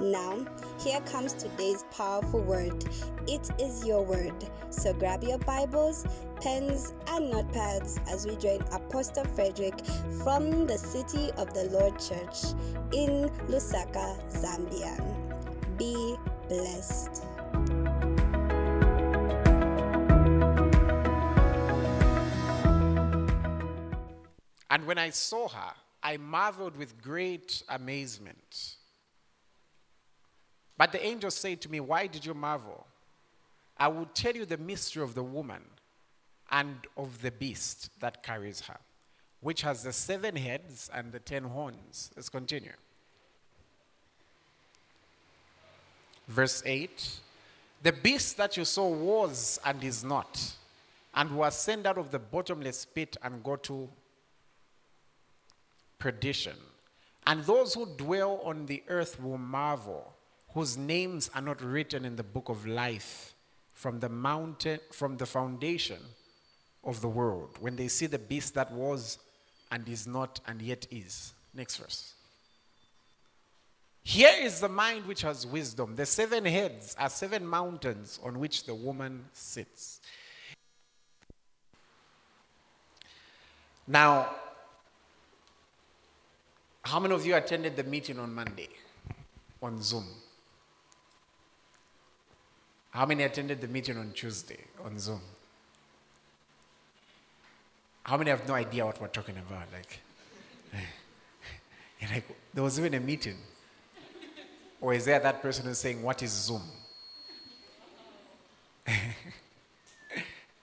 [0.00, 0.46] Now,
[0.78, 2.84] here comes today's powerful word.
[3.26, 4.32] It is your word.
[4.70, 6.06] So grab your Bibles,
[6.40, 9.84] pens, and notepads as we join Apostle Frederick
[10.22, 12.54] from the City of the Lord Church
[12.92, 14.96] in Lusaka, Zambia.
[15.76, 16.16] Be
[16.48, 17.24] blessed.
[24.70, 25.72] And when I saw her,
[26.04, 28.76] I marveled with great amazement.
[30.78, 32.86] But the angel said to me, Why did you marvel?
[33.76, 35.62] I will tell you the mystery of the woman
[36.50, 38.78] and of the beast that carries her,
[39.40, 42.10] which has the seven heads and the ten horns.
[42.16, 42.72] Let's continue.
[46.28, 47.20] Verse 8
[47.82, 50.52] The beast that you saw was and is not,
[51.14, 53.88] and was sent out of the bottomless pit and go to
[55.98, 56.56] perdition.
[57.26, 60.14] And those who dwell on the earth will marvel,
[60.54, 63.34] whose names are not written in the book of life
[63.72, 65.98] from the mountain, from the foundation
[66.84, 69.18] of the world, when they see the beast that was
[69.70, 71.32] and is not and yet is.
[71.54, 72.14] Next verse.
[74.02, 75.94] Here is the mind which has wisdom.
[75.94, 80.00] The seven heads are seven mountains on which the woman sits.
[83.86, 84.30] Now,
[86.82, 88.70] how many of you attended the meeting on Monday
[89.62, 90.06] on Zoom?
[92.98, 95.20] How many attended the meeting on Tuesday on Zoom?
[98.02, 99.68] How many have no idea what we're talking about?
[99.72, 100.00] Like,
[102.12, 103.36] like there was even a meeting.
[104.80, 106.62] Or is there that person who's saying, What is Zoom?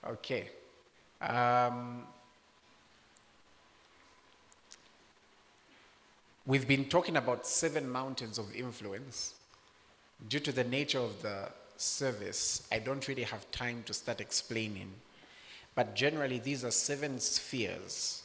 [0.06, 0.50] okay.
[1.22, 2.02] Um,
[6.44, 9.32] we've been talking about seven mountains of influence.
[10.28, 11.48] Due to the nature of the
[11.80, 14.92] service, I don't really have time to start explaining.
[15.74, 18.22] But generally, these are seven spheres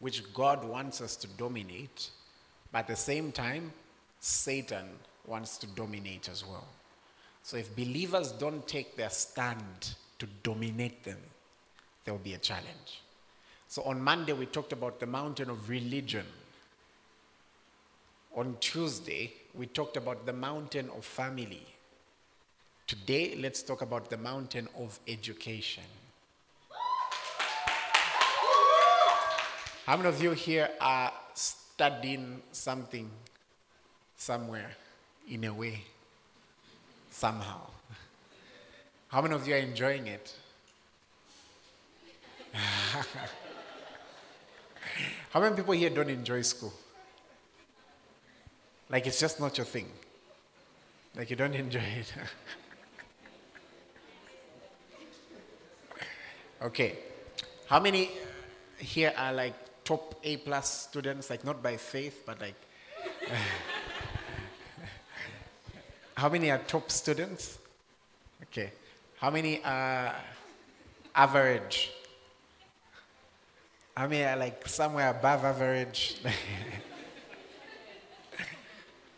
[0.00, 2.10] which God wants us to dominate.
[2.72, 3.72] But at the same time,
[4.18, 4.86] Satan
[5.26, 6.66] wants to dominate as well.
[7.42, 11.18] So if believers don't take their stand to dominate them,
[12.04, 13.02] there will be a challenge.
[13.68, 16.26] So on Monday, we talked about the mountain of religion.
[18.36, 21.66] On Tuesday, we talked about the mountain of family.
[22.90, 25.84] Today, let's talk about the mountain of education.
[29.86, 33.08] How many of you here are studying something
[34.16, 34.72] somewhere,
[35.30, 35.84] in a way,
[37.12, 37.60] somehow?
[39.06, 40.34] How many of you are enjoying it?
[45.30, 46.72] How many people here don't enjoy school?
[48.88, 49.86] Like it's just not your thing.
[51.14, 52.12] Like you don't enjoy it.
[56.62, 56.98] okay.
[57.66, 58.10] How many
[58.78, 59.54] here are like
[59.84, 62.56] top A plus students, like not by faith, but like.
[66.16, 67.58] How many are top students?
[68.42, 68.72] Okay.
[69.16, 70.14] How many are
[71.14, 71.92] average?
[73.96, 76.20] How many are like somewhere above average?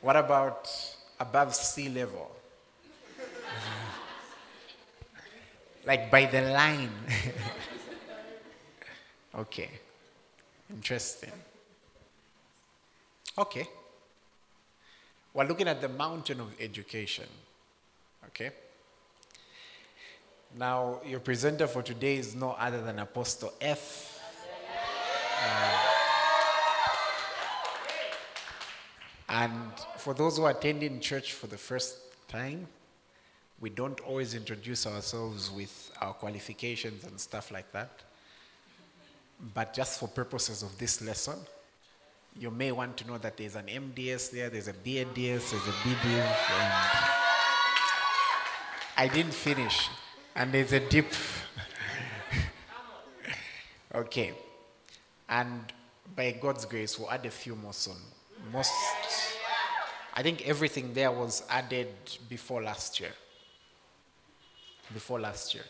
[0.00, 0.68] what about
[1.18, 2.30] above sea level?
[5.84, 6.90] Like by the line.
[9.34, 9.70] okay.
[10.70, 11.32] Interesting.
[13.36, 13.66] Okay.
[15.34, 17.26] We're looking at the mountain of education.
[18.26, 18.50] Okay?
[20.58, 24.20] Now, your presenter for today is no other than Apostle F.
[25.44, 25.78] Uh,
[29.30, 32.66] and for those who are attending church for the first time,
[33.62, 37.90] we don't always introduce ourselves with our qualifications and stuff like that.
[39.54, 41.38] But just for purposes of this lesson,
[42.36, 45.14] you may want to know that there's an MDS there, there's a BADS,
[45.52, 46.72] there's a BDiv, and
[48.96, 49.88] I didn't finish.
[50.34, 51.12] And there's a dip.
[53.94, 54.32] okay.
[55.28, 55.72] And
[56.16, 57.94] by God's grace, we'll add a few more soon.
[58.52, 58.72] Most,
[60.14, 61.88] I think everything there was added
[62.28, 63.12] before last year.
[64.92, 65.64] Before last year.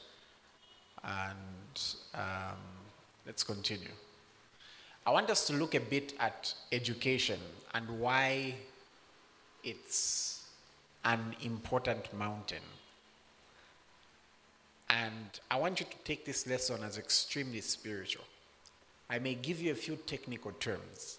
[1.04, 1.82] And
[2.14, 2.58] um,
[3.26, 3.88] let's continue.
[5.04, 7.40] I want us to look a bit at education
[7.74, 8.54] and why
[9.64, 10.46] it's
[11.04, 12.62] an important mountain.
[14.88, 18.24] And I want you to take this lesson as extremely spiritual.
[19.10, 21.18] I may give you a few technical terms,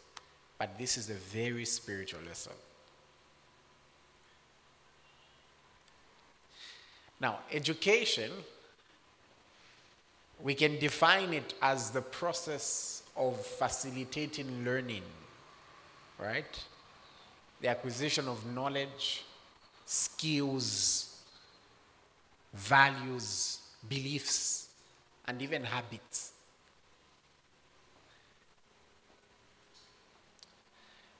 [0.58, 2.54] but this is a very spiritual lesson.
[7.24, 8.32] Now, education,
[10.42, 15.04] we can define it as the process of facilitating learning,
[16.20, 16.54] right?
[17.62, 19.24] The acquisition of knowledge,
[19.86, 21.18] skills,
[22.54, 24.68] values, beliefs,
[25.26, 26.34] and even habits.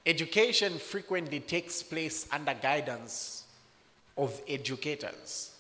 [0.06, 3.46] Education frequently takes place under guidance
[4.18, 5.53] of educators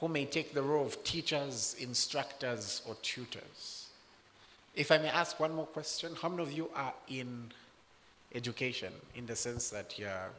[0.00, 3.88] who may take the role of teachers, instructors, or tutors.
[4.74, 7.52] If I may ask one more question, how many of you are in
[8.34, 10.30] education in the sense that you're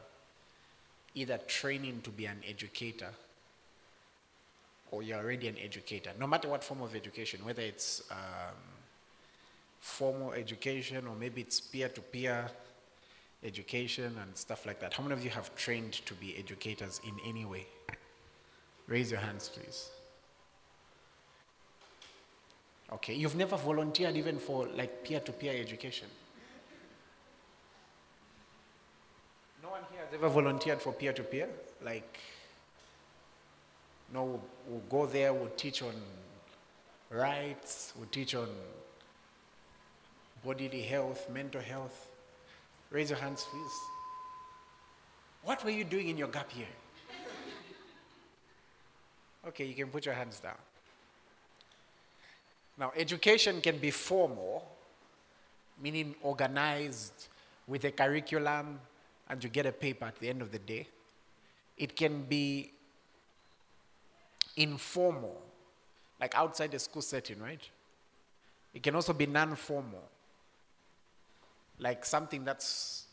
[1.14, 3.10] either training to be an educator
[4.90, 8.56] or you're already an educator, no matter what form of education, whether it's um,
[9.80, 12.50] formal education or maybe it's peer to peer
[13.44, 14.94] education and stuff like that.
[14.94, 17.66] How many of you have trained to be educators in any way?
[18.86, 19.90] Raise your hands, please.
[22.92, 26.08] Okay, you've never volunteered even for like peer to peer education?
[29.62, 31.48] No one here has ever volunteered for peer to peer?
[31.82, 32.18] Like,
[34.12, 35.94] no, we'll go there, we'll teach on
[37.10, 38.48] rights, we'll teach on
[40.44, 42.08] bodily health, mental health.
[42.90, 43.72] Raise your hands, please.
[45.44, 46.66] What were you doing in your gap year?
[49.48, 50.56] Okay, you can put your hands down.
[52.78, 54.66] Now, education can be formal,
[55.82, 57.28] meaning organized
[57.66, 58.80] with a curriculum
[59.28, 60.86] and you get a paper at the end of the day.
[61.76, 62.70] It can be
[64.56, 65.40] informal,
[66.20, 67.60] like outside the school setting, right?
[68.74, 70.08] It can also be non formal,
[71.78, 73.06] like something that's,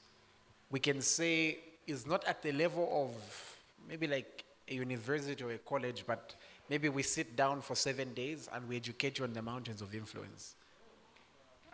[0.70, 5.58] we can say, is not at the level of maybe like a university or a
[5.58, 6.36] college, but
[6.70, 9.94] maybe we sit down for seven days and we educate you on the mountains of
[9.94, 10.56] influence.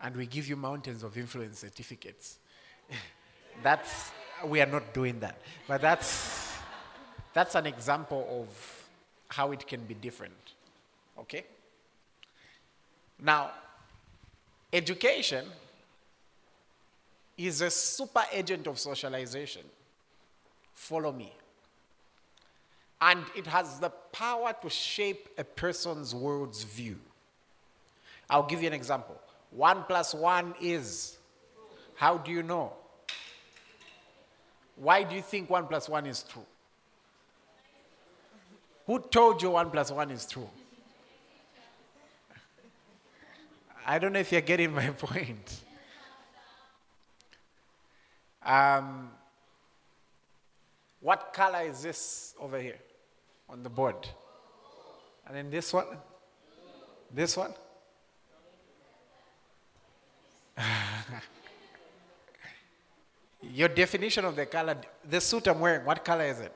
[0.01, 2.37] And we give you mountains of influence certificates.
[3.63, 4.11] that's,
[4.45, 5.39] we are not doing that.
[5.67, 6.53] But that's,
[7.33, 8.87] that's an example of
[9.29, 10.53] how it can be different.
[11.19, 11.45] Okay?
[13.21, 13.51] Now,
[14.71, 15.45] education
[17.37, 19.63] is a super agent of socialization.
[20.73, 21.31] Follow me
[23.01, 26.97] and it has the power to shape a person's world's view.
[28.29, 29.19] I'll give you an example.
[29.51, 31.17] One plus one is.
[31.95, 32.73] How do you know?
[34.75, 36.45] Why do you think one plus one is true?
[38.85, 40.49] Who told you one plus one is true?
[43.85, 45.61] I don't know if you're getting my point.
[48.43, 49.11] Um,
[51.05, 52.79] what color is this over here?
[53.49, 53.95] on the board.
[55.27, 55.85] And then this one?
[57.13, 57.53] This one?
[63.53, 64.75] Your definition of the color,
[65.07, 66.51] the suit I'm wearing, what color is it?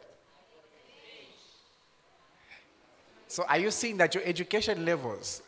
[3.28, 5.44] So are you seeing that your education levels,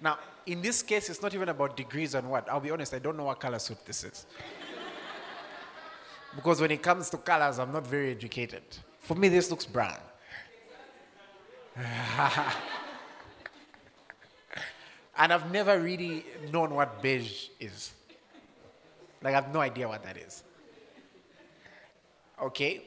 [0.00, 2.48] now in this case, it's not even about degrees and what.
[2.48, 4.24] I'll be honest, I don't know what color suit this is.
[6.36, 8.62] Because when it comes to colors, I'm not very educated.
[9.00, 9.98] For me, this looks brown.
[15.16, 17.92] and I've never really known what beige is.
[19.22, 20.44] Like, I have no idea what that is.
[22.40, 22.82] Okay?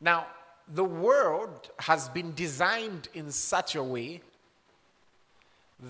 [0.00, 0.26] Now,
[0.72, 4.22] the world has been designed in such a way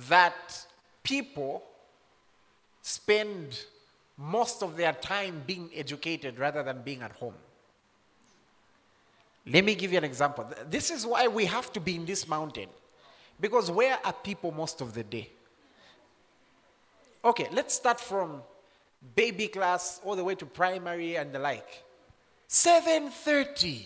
[0.08, 0.66] that
[1.02, 1.62] people
[2.82, 3.64] spend
[4.16, 7.34] most of their time being educated rather than being at home.
[9.46, 10.48] Let me give you an example.
[10.70, 12.68] This is why we have to be in this mountain.
[13.40, 15.28] Because where are people most of the day?
[17.24, 18.42] Okay, let's start from
[19.16, 21.82] baby class all the way to primary and the like.
[22.48, 23.82] 7:30.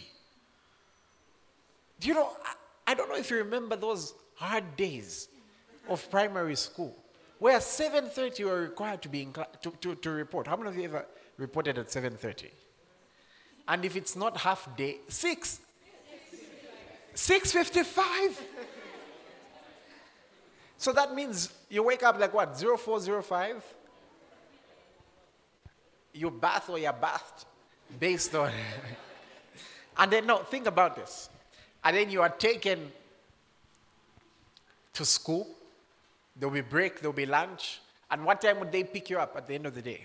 [2.00, 5.28] Do you know I, I don't know if you remember those hard days
[5.88, 6.94] of primary school
[7.38, 10.46] where 7.30 you were required to be in to, to, to report.
[10.46, 12.46] How many of you ever reported at 7.30
[13.68, 15.60] and if it's not half day 6
[17.14, 18.36] 6.55
[20.76, 23.74] so that means you wake up like what 0405
[26.12, 27.44] you bath or you're bathed
[28.00, 28.50] based on
[29.98, 31.28] and then no think about this.
[31.84, 32.92] And then you are taken
[34.94, 35.46] to school.
[36.38, 37.80] There'll be break, there'll be lunch.
[38.10, 40.04] And what time would they pick you up at the end of the day?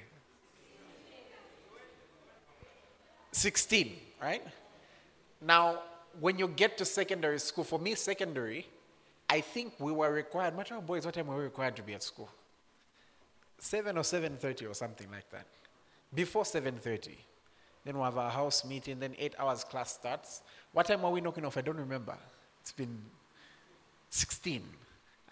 [3.32, 4.44] 16, right?
[5.42, 5.80] Now,
[6.20, 8.68] when you get to secondary school, for me, secondary,
[9.30, 11.94] I think we were required, matter of boys, what time were we required to be
[11.94, 12.30] at school?
[13.60, 15.48] 7 or 7.30 or something like that.
[16.14, 17.16] Before 7.30.
[17.86, 20.42] Then we have our house meeting, then 8 hours class starts.
[20.72, 21.58] What time are we knocking off?
[21.58, 22.16] I don't remember.
[22.62, 23.02] It's been
[24.10, 24.64] 16.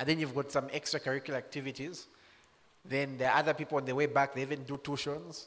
[0.01, 2.07] And then you've got some extracurricular activities.
[2.83, 5.45] Then there are other people on the way back, they even do tuitions.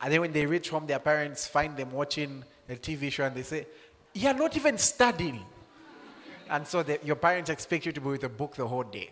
[0.00, 3.34] And then when they reach home, their parents find them watching a TV show and
[3.34, 3.66] they say,
[4.14, 5.44] You're not even studying.
[6.48, 9.10] and so the, your parents expect you to be with a book the whole day.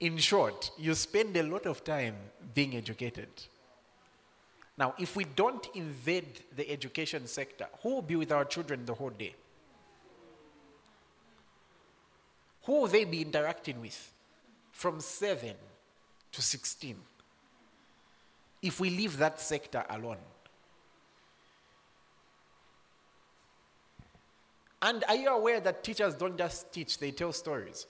[0.00, 2.16] In short, you spend a lot of time
[2.52, 3.30] being educated.
[4.76, 8.92] Now, if we don't invade the education sector, who will be with our children the
[8.92, 9.34] whole day?
[12.70, 14.12] Who will they be interacting with
[14.70, 15.56] from 7
[16.30, 16.94] to 16?
[18.62, 20.18] If we leave that sector alone.
[24.80, 27.88] And are you aware that teachers don't just teach, they tell stories?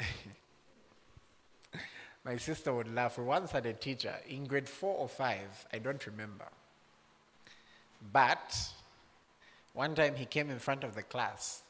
[2.24, 3.16] My sister would laugh.
[3.16, 6.46] We once had a teacher in grade four or five, I don't remember.
[8.12, 8.72] But
[9.76, 11.62] one time he came in front of the class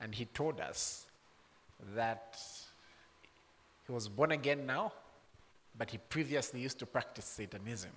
[0.00, 1.06] and he told us
[1.94, 2.38] that
[3.86, 4.92] he was born again now,
[5.76, 7.90] but he previously used to practice Satanism.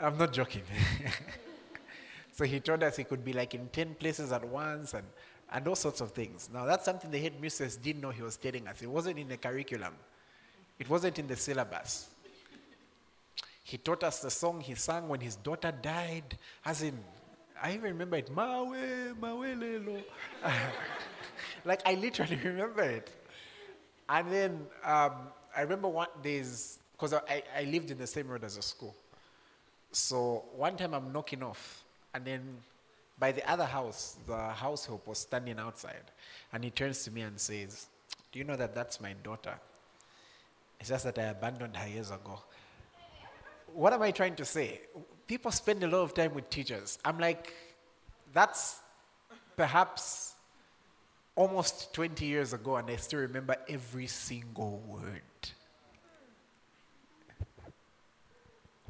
[0.00, 0.62] I'm not joking.
[2.32, 5.04] so he told us he could be like in 10 places at once and
[5.52, 6.48] and all sorts of things.
[6.50, 8.80] Now, that's something the headmistress didn't know he was telling us.
[8.80, 9.94] It wasn't in the curriculum,
[10.78, 12.08] it wasn't in the syllabus.
[13.62, 16.98] He taught us the song he sang when his daughter died, as in,
[17.62, 20.02] I even remember it, Mawe, Mawe Lelo.
[21.64, 23.10] like, I literally remember it.
[24.08, 25.12] And then um,
[25.56, 28.94] I remember one days, because I, I lived in the same road as the school.
[29.92, 32.42] So one time I'm knocking off, and then
[33.18, 36.10] by the other house, the house help was standing outside,
[36.52, 37.86] and he turns to me and says,
[38.32, 39.54] Do you know that that's my daughter?
[40.80, 42.40] It's just that I abandoned her years ago.
[43.74, 44.80] What am I trying to say?
[45.26, 46.98] People spend a lot of time with teachers.
[47.04, 47.52] I'm like,
[48.32, 48.80] that's
[49.56, 50.34] perhaps
[51.34, 55.22] almost 20 years ago, and I still remember every single word.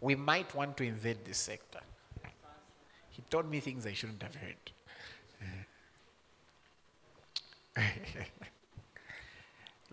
[0.00, 1.80] We might want to invade this sector.
[3.10, 4.56] He taught me things I shouldn't have heard.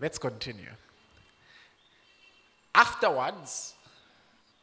[0.00, 0.70] Let's continue.
[2.74, 3.74] Afterwards,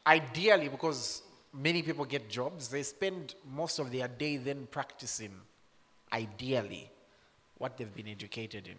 [0.08, 1.22] ideally, because
[1.52, 5.32] many people get jobs, they spend most of their day then practicing,
[6.12, 6.90] ideally,
[7.58, 8.76] what they've been educated in.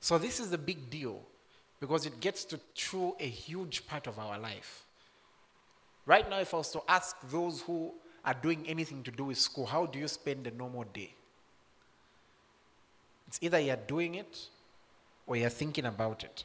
[0.00, 1.20] So, this is a big deal
[1.80, 4.84] because it gets to chew a huge part of our life.
[6.06, 7.92] Right now, if I was to ask those who
[8.24, 11.12] are doing anything to do with school, how do you spend a normal day?
[13.26, 14.46] It's either you're doing it
[15.26, 16.44] or you're thinking about it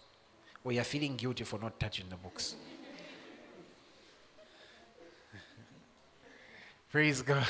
[0.64, 2.56] or you're feeling guilty for not touching the books.
[6.92, 7.46] Praise God.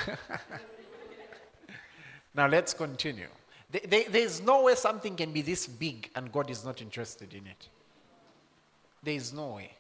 [2.34, 3.27] now let's continue.
[3.70, 7.67] there's no way something can be this big and God is not interested in it.
[9.03, 9.74] There is no way.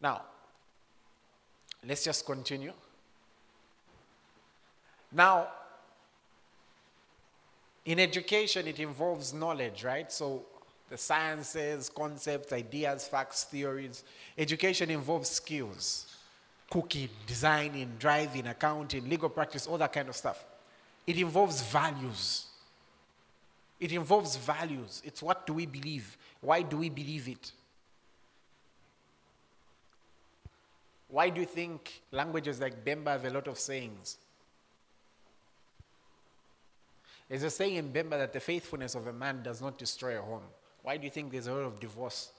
[0.00, 0.22] Now,
[1.86, 2.72] let's just continue.
[5.12, 5.48] Now,
[7.84, 10.10] in education, it involves knowledge, right?
[10.10, 10.44] So,
[10.88, 14.04] the sciences, concepts, ideas, facts, theories.
[14.38, 16.16] Education involves skills
[16.70, 20.44] cooking, designing, driving, accounting, legal practice, all that kind of stuff.
[21.06, 22.46] It involves values.
[23.78, 25.02] It involves values.
[25.04, 26.16] It's what do we believe?
[26.40, 27.52] Why do we believe it?
[31.08, 34.16] Why do you think languages like Bemba have a lot of sayings?
[37.28, 40.22] There's a saying in Bemba that the faithfulness of a man does not destroy a
[40.22, 40.42] home.
[40.86, 42.30] Why do you think there's a lot of divorce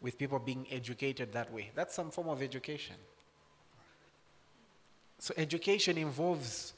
[0.00, 1.72] with people being educated that way?
[1.74, 2.94] That's some form of education.
[5.18, 6.72] So, education involves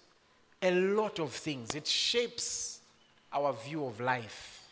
[0.62, 2.80] a lot of things, it shapes
[3.30, 4.70] our view of life.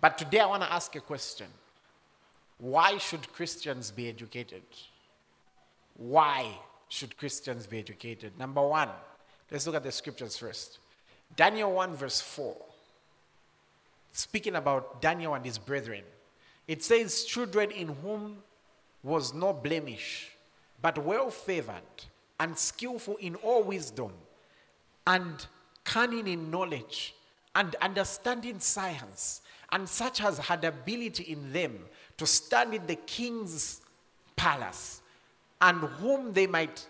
[0.00, 1.48] But today I want to ask a question
[2.58, 4.62] Why should Christians be educated?
[5.96, 6.46] Why
[6.88, 8.38] should Christians be educated?
[8.38, 8.90] Number one,
[9.50, 10.78] let's look at the scriptures first.
[11.34, 12.54] Daniel 1, verse 4.
[14.12, 16.04] Speaking about Daniel and his brethren,
[16.68, 18.38] it says, Children in whom
[19.02, 20.30] was no blemish,
[20.80, 21.82] but well favored
[22.38, 24.12] and skillful in all wisdom,
[25.06, 25.46] and
[25.84, 27.14] cunning in knowledge,
[27.54, 29.42] and understanding science,
[29.72, 31.78] and such as had ability in them
[32.18, 33.80] to stand in the king's
[34.36, 35.00] palace,
[35.60, 36.86] and whom they might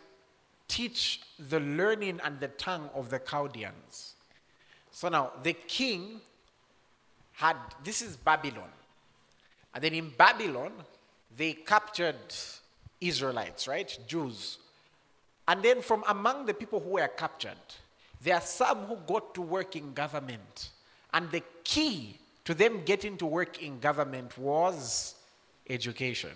[0.69, 4.15] teach the learning and the tongue of the Chaldeans.
[4.91, 6.21] So now, the king
[7.43, 8.71] had, this is Babylon.
[9.75, 10.73] And then in Babylon,
[11.37, 12.33] they captured
[13.01, 13.99] Israelites, right?
[14.07, 14.59] Jews.
[15.49, 17.67] And then from among the people who were captured,
[18.21, 20.71] there are some who got to work in government.
[21.13, 25.17] And the key to them getting to work in government was
[25.69, 26.31] education.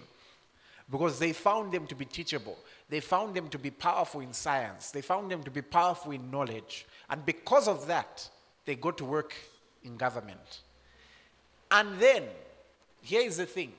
[0.90, 2.58] Because they found them to be teachable.
[2.88, 4.90] They found them to be powerful in science.
[4.90, 6.84] They found them to be powerful in knowledge.
[7.08, 8.28] And because of that,
[8.64, 9.34] they got to work
[9.84, 10.62] in government.
[11.70, 12.24] And then,
[13.02, 13.72] here is the thing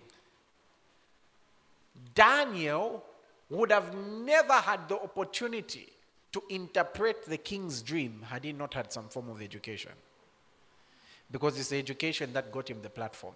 [2.14, 3.04] Daniel
[3.50, 5.88] would have never had the opportunity
[6.32, 9.92] to interpret the king's dream had he not had some form of education.
[11.32, 13.34] Because it's the education that got him the platform.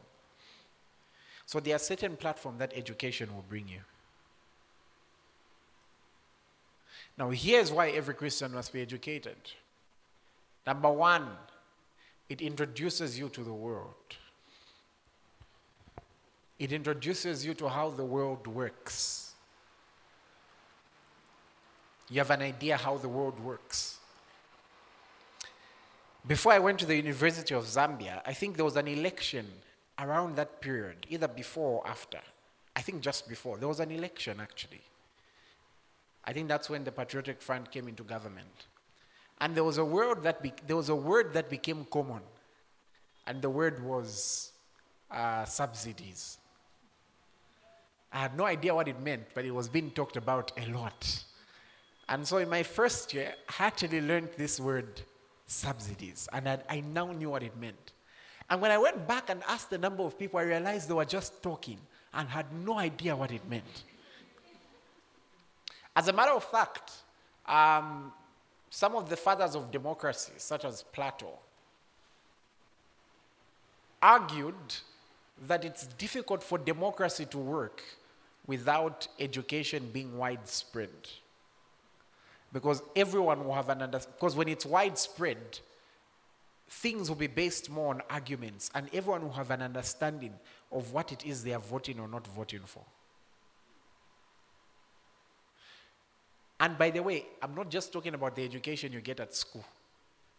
[1.45, 3.81] So there are certain platforms that education will bring you.
[7.17, 9.35] Now, here's why every Christian must be educated.
[10.65, 11.27] Number one,
[12.29, 13.93] it introduces you to the world.
[16.61, 19.33] It introduces you to how the world works.
[22.07, 23.97] You have an idea how the world works.
[26.27, 29.47] Before I went to the University of Zambia, I think there was an election
[29.97, 32.19] around that period, either before or after.
[32.75, 33.57] I think just before.
[33.57, 34.83] There was an election actually.
[36.23, 38.67] I think that's when the Patriotic Front came into government.
[39.39, 42.21] And there was a word that, be- there was a word that became common.
[43.25, 44.51] And the word was
[45.09, 46.37] uh, subsidies.
[48.13, 51.23] I had no idea what it meant, but it was being talked about a lot.
[52.09, 55.01] And so in my first year, I actually learned this word
[55.47, 57.93] subsidies, and I, I now knew what it meant.
[58.49, 61.05] And when I went back and asked a number of people, I realized they were
[61.05, 61.77] just talking
[62.13, 63.83] and had no idea what it meant.
[65.95, 66.91] As a matter of fact,
[67.45, 68.11] um,
[68.69, 71.39] some of the fathers of democracy, such as Plato,
[74.01, 74.55] argued
[75.47, 77.81] that it's difficult for democracy to work
[78.51, 80.89] without education being widespread.
[82.51, 85.59] Because everyone will have an understanding, because when it's widespread,
[86.69, 90.33] things will be based more on arguments, and everyone will have an understanding
[90.69, 92.83] of what it is they are voting or not voting for.
[96.59, 99.63] And by the way, I'm not just talking about the education you get at school.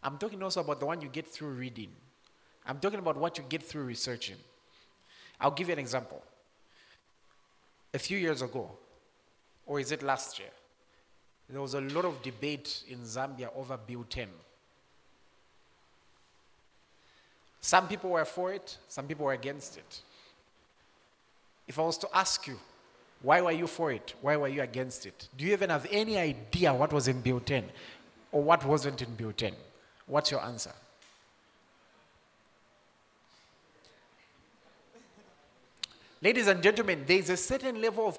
[0.02, 1.88] I'm talking also about the one you get through reading.
[2.66, 4.36] I'm talking about what you get through researching.
[5.40, 6.22] I'll give you an example.
[7.94, 8.70] A few years ago,
[9.66, 10.48] or is it last year,
[11.48, 14.28] there was a lot of debate in Zambia over Bill 10.
[17.60, 20.00] Some people were for it, some people were against it.
[21.68, 22.58] If I was to ask you,
[23.22, 24.14] why were you for it?
[24.20, 25.28] Why were you against it?
[25.36, 27.64] Do you even have any idea what was in Bill 10
[28.32, 29.54] or what wasn't in Bill 10?
[30.06, 30.72] What's your answer?
[36.22, 38.18] Ladies and gentlemen, there is a certain level of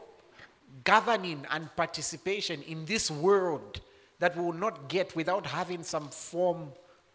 [0.84, 3.80] governing and participation in this world
[4.20, 6.68] that we will not get without having some form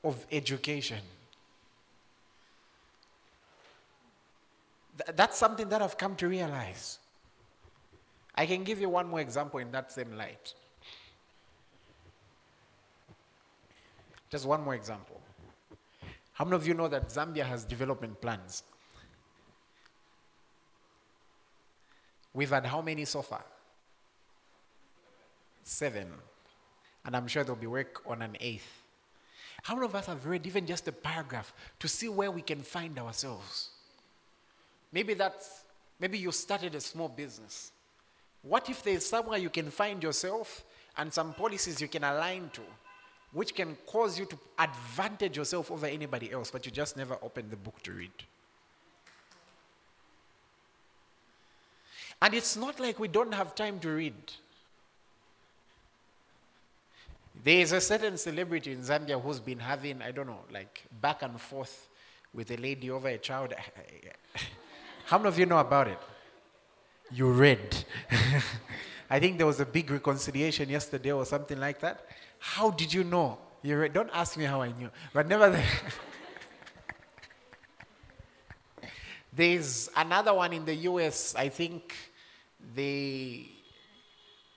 [0.03, 1.01] of education.
[4.97, 6.99] Th- that's something that I've come to realize.
[8.35, 10.55] I can give you one more example in that same light.
[14.31, 15.21] Just one more example.
[16.33, 18.63] How many of you know that Zambia has development plans?
[22.39, 23.45] We've had how many so far?
[25.65, 26.07] Seven.
[27.05, 28.85] And I'm sure there'll be work on an eighth.
[29.65, 32.63] How many of us have read even just a paragraph to see where we can
[32.63, 33.71] find ourselves?
[34.93, 35.65] Maybe that's,
[35.99, 37.73] maybe you started a small business.
[38.43, 40.65] What if there's somewhere you can find yourself
[40.97, 42.63] and some policies you can align to
[43.33, 47.51] which can cause you to advantage yourself over anybody else, but you just never open
[47.51, 48.13] the book to read.
[52.21, 54.15] And it's not like we don't have time to read.
[57.45, 61.23] There is a certain celebrity in Zambia who's been having, I don't know, like back
[61.23, 61.89] and forth
[62.35, 63.55] with a lady over a child.
[65.07, 65.99] How many of you know about it?
[67.11, 67.85] You read.
[69.11, 72.07] I think there was a big reconciliation yesterday or something like that.
[72.39, 73.39] How did you know?
[73.63, 73.93] You read.
[73.93, 74.91] Don't ask me how I knew.
[75.13, 75.67] But nevertheless,
[79.33, 81.35] there's another one in the US.
[81.35, 81.95] I think
[82.75, 83.49] they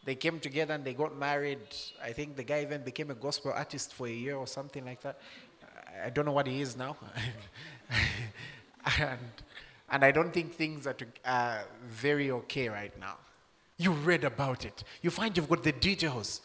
[0.04, 1.60] they came together and they got married.
[2.04, 5.02] I think the guy even became a gospel artist for a year or something like
[5.02, 5.20] that.
[6.04, 6.98] I don't know what he is now.
[9.00, 9.20] and,
[9.90, 13.18] and I don't think things are to, uh, very okay right now.
[13.78, 14.84] You read about it.
[15.04, 16.42] You find you've got the details.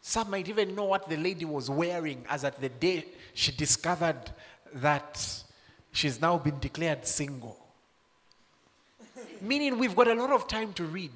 [0.00, 4.32] Some might even know what the lady was wearing as at the day she discovered
[4.74, 5.44] that
[5.92, 7.59] she's now been declared single.
[9.40, 11.10] Meaning we've got a lot of time to read.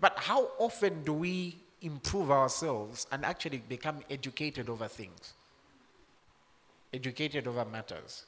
[0.00, 5.34] But how often do we improve ourselves and actually become educated over things?
[6.92, 8.24] Educated over matters.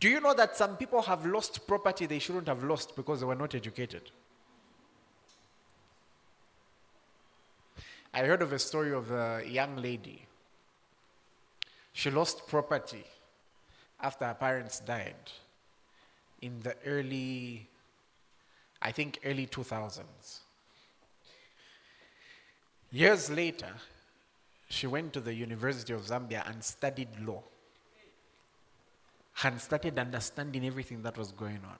[0.00, 3.26] Do you know that some people have lost property they shouldn't have lost because they
[3.26, 4.10] were not educated?
[8.12, 10.22] I heard of a story of a young lady.
[11.92, 13.04] She lost property
[14.00, 15.14] after her parents died
[16.42, 17.68] in the early
[18.80, 20.40] I think early 2000s.
[22.92, 23.72] Years later,
[24.68, 27.42] she went to the University of Zambia and studied law
[29.42, 31.78] and started understanding everything that was going on.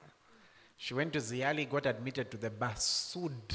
[0.77, 3.55] She went to ZIALE, got admitted to the bar, sued,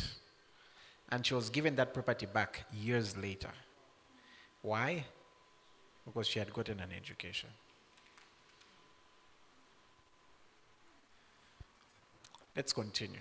[1.10, 3.52] and she was given that property back years later.
[4.62, 5.06] Why?
[6.06, 7.50] Because she had gotten an education.
[12.56, 13.20] Let's continue.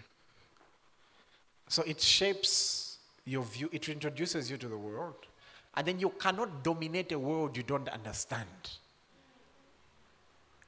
[1.68, 5.14] So it shapes your view, it introduces you to the world.
[5.76, 8.48] And then you cannot dominate a world you don't understand.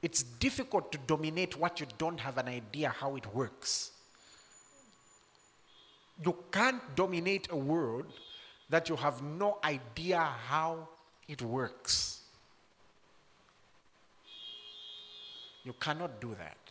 [0.01, 3.91] It's difficult to dominate what you don't have an idea how it works.
[6.23, 8.05] You can't dominate a world
[8.69, 10.87] that you have no idea how
[11.27, 12.21] it works.
[15.63, 16.62] You cannot do that.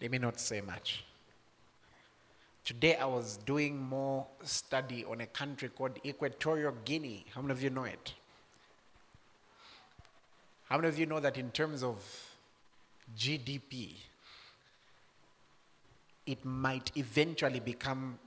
[0.00, 1.04] Let me not say much.
[2.64, 7.26] Today I was doing more study on a country called Equatorial Guinea.
[7.34, 8.14] How many of you know it?
[10.68, 11.98] How many of you know that in terms of
[13.18, 13.94] GDP,
[16.26, 18.18] it might eventually become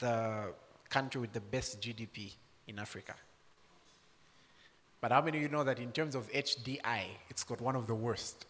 [0.00, 0.52] the
[0.90, 2.32] country with the best GDP
[2.66, 3.14] in Africa?
[5.00, 7.86] But how many of you know that in terms of HDI, it's got one of
[7.86, 8.46] the worst?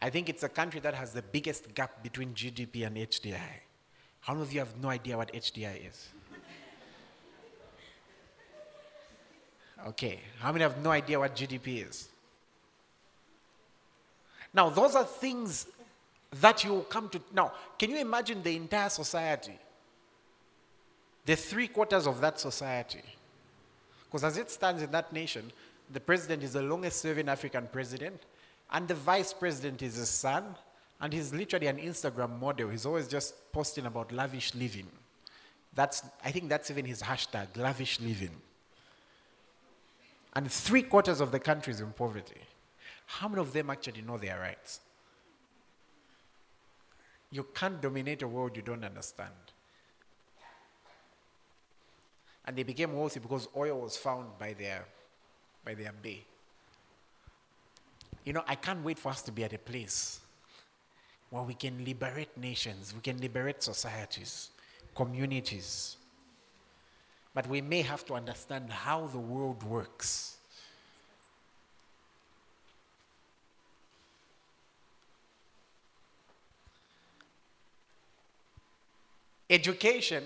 [0.00, 3.60] I think it's a country that has the biggest gap between GDP and HDI.
[4.20, 6.08] How many of you have no idea what HDI is?
[9.88, 12.08] Okay, how many have no idea what GDP is?
[14.52, 15.66] Now, those are things
[16.40, 17.20] that you will come to.
[17.32, 19.58] Now, can you imagine the entire society?
[21.24, 23.02] The three quarters of that society.
[24.04, 25.52] Because as it stands in that nation,
[25.92, 28.20] the president is the longest serving African president
[28.70, 30.56] and the vice president is his son,
[31.00, 32.68] and he's literally an Instagram model.
[32.68, 34.88] He's always just posting about lavish living.
[35.74, 38.30] That's, I think that's even his hashtag, lavish living.
[40.34, 42.40] And three quarters of the country is in poverty.
[43.06, 44.80] How many of them actually know their rights?
[47.30, 49.32] You can't dominate a world you don't understand.
[52.46, 54.84] And they became wealthy because oil was found by their,
[55.64, 56.24] by their bay.
[58.26, 60.18] You know, I can't wait for us to be at a place
[61.30, 64.50] where we can liberate nations, we can liberate societies,
[64.96, 65.96] communities.
[67.32, 70.38] But we may have to understand how the world works.
[79.48, 80.24] Education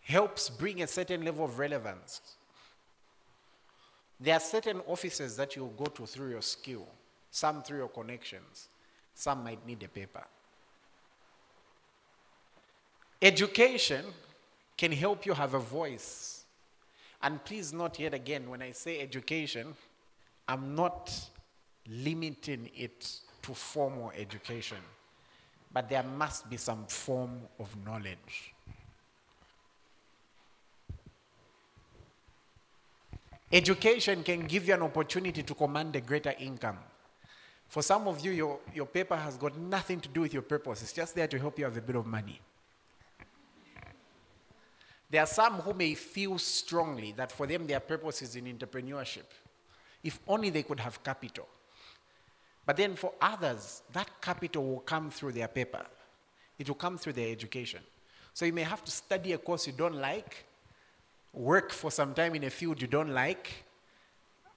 [0.00, 2.20] helps bring a certain level of relevance
[4.22, 6.86] there are certain offices that you go to through your skill,
[7.30, 8.68] some through your connections,
[9.14, 10.22] some might need a paper.
[13.20, 14.04] Education
[14.76, 16.44] can help you have a voice.
[17.22, 19.74] And please note yet again, when I say education,
[20.46, 21.12] I'm not
[21.88, 24.78] limiting it to formal education,
[25.72, 28.54] but there must be some form of knowledge.
[33.52, 36.78] Education can give you an opportunity to command a greater income.
[37.68, 40.82] For some of you, your, your paper has got nothing to do with your purpose,
[40.82, 42.40] it's just there to help you have a bit of money.
[45.10, 49.26] There are some who may feel strongly that for them their purpose is in entrepreneurship.
[50.02, 51.46] If only they could have capital.
[52.64, 55.84] But then for others, that capital will come through their paper,
[56.58, 57.80] it will come through their education.
[58.32, 60.46] So you may have to study a course you don't like,
[61.32, 63.64] work for some time in a field you don't like,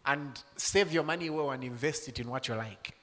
[0.06, 2.96] and save your money well and invest it in what you like.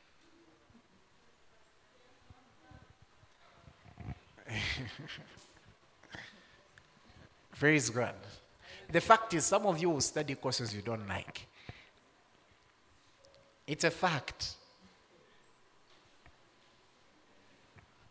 [7.59, 8.15] Praise God.
[8.91, 11.47] The fact is, some of you will study courses you don't like.
[13.67, 14.55] It's a fact.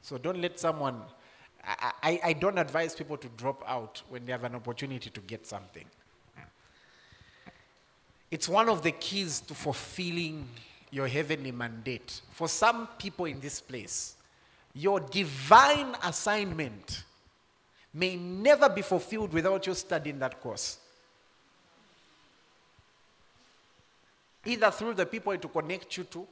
[0.02, 1.02] So don't let someone,
[1.64, 5.46] I, I, don't advise people to drop out when they have an opportunity to get
[5.46, 5.86] something.
[8.32, 10.48] It's one of the keys to fulfilling
[10.90, 12.22] your heavenly mandate.
[12.32, 14.16] For some people in this place,
[14.74, 17.04] your divine assignment
[17.94, 20.80] may never be fulfilled without you studying that course.
[24.46, 26.26] Either through the people to connect you to,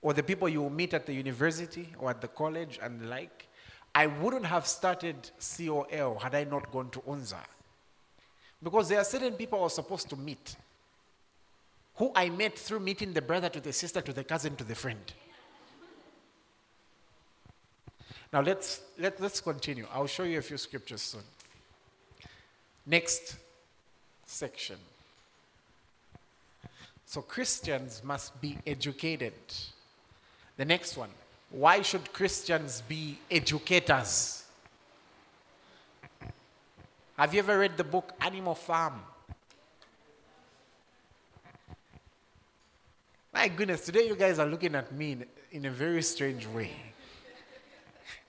[0.00, 3.06] or the people you will meet at the university or at the college and the
[3.06, 3.47] like.
[3.98, 7.42] I wouldn't have started COL had I not gone to UNZA.
[8.62, 10.54] Because there are certain people I was supposed to meet
[11.96, 14.76] who I met through meeting the brother to the sister to the cousin to the
[14.76, 15.12] friend.
[18.32, 19.88] Now let's, let, let's continue.
[19.92, 21.24] I'll show you a few scriptures soon.
[22.86, 23.34] Next
[24.26, 24.76] section.
[27.04, 29.32] So Christians must be educated.
[30.56, 31.10] The next one.
[31.50, 34.44] Why should Christians be educators?
[37.16, 39.00] Have you ever read the book Animal Farm?
[43.32, 45.16] My goodness, today you guys are looking at me
[45.52, 46.72] in, a very strange way.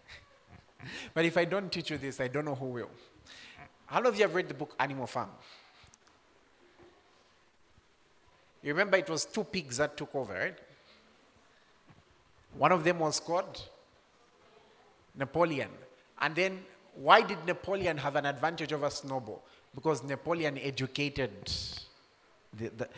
[1.13, 2.89] but if I don't teach you this, I don't know who will.
[3.87, 5.29] How many of you have read the book Animal Farm?
[8.61, 10.57] You remember it was two pigs that took over, right?
[12.57, 13.61] One of them was called
[15.15, 15.69] Napoleon.
[16.21, 16.59] And then
[16.95, 19.43] why did Napoleon have an advantage over Snowball?
[19.73, 21.31] Because Napoleon educated
[22.57, 22.89] the, the,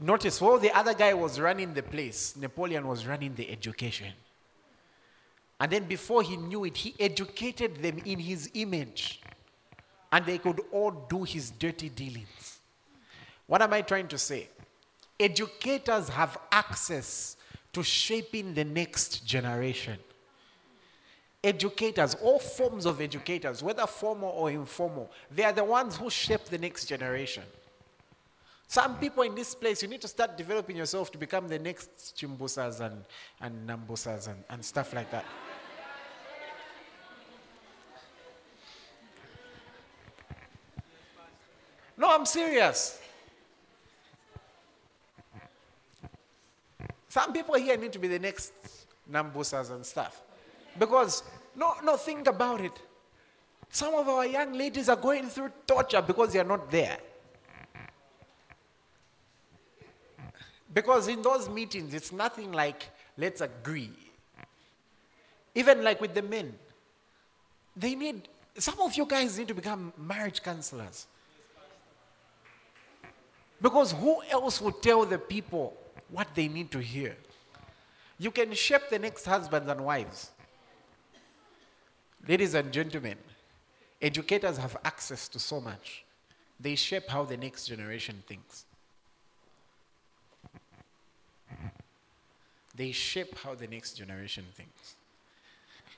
[0.00, 4.12] notice while the other guy was running the place, Napoleon was running the education.
[5.58, 9.20] And then before he knew it, he educated them in his image.
[10.12, 12.60] And they could all do his dirty dealings.
[13.46, 14.48] What am I trying to say?
[15.18, 17.36] Educators have access
[17.72, 19.98] to shaping the next generation.
[21.42, 26.44] Educators, all forms of educators, whether formal or informal, they are the ones who shape
[26.44, 27.44] the next generation.
[28.66, 32.16] Some people in this place, you need to start developing yourself to become the next
[32.16, 33.04] Chimbusas and,
[33.40, 35.24] and Nambusas and, and stuff like that.
[41.96, 42.99] No, I'm serious.
[47.10, 48.52] Some people here need to be the next
[49.10, 50.22] Nambusas and stuff.
[50.78, 51.24] Because,
[51.56, 52.72] no, no, think about it.
[53.68, 56.98] Some of our young ladies are going through torture because they are not there.
[60.72, 63.90] Because in those meetings, it's nothing like, let's agree.
[65.56, 66.54] Even like with the men,
[67.74, 71.08] they need, some of you guys need to become marriage counselors.
[73.60, 75.76] Because who else would tell the people
[76.10, 77.16] what they need to hear?
[78.18, 80.30] You can shape the next husbands and wives.
[82.28, 83.16] Ladies and gentlemen,
[84.00, 86.04] educators have access to so much.
[86.58, 88.66] They shape how the next generation thinks.
[92.74, 94.96] They shape how the next generation thinks.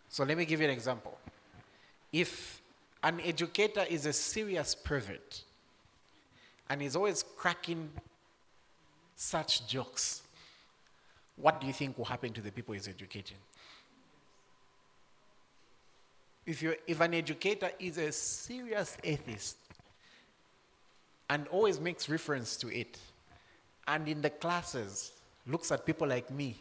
[0.09, 1.19] So let me give you an example.
[2.13, 2.61] If
[3.03, 5.43] an educator is a serious pervert,
[6.73, 7.91] and is always cracking
[9.17, 10.23] such jokes,
[11.37, 13.37] what do you think will happen to the people he's educating?
[16.45, 19.57] If, you if an educator is a serious atheist
[21.31, 22.99] and always makes reference to it,
[23.87, 25.13] and in the classes
[25.47, 26.57] looks at people like me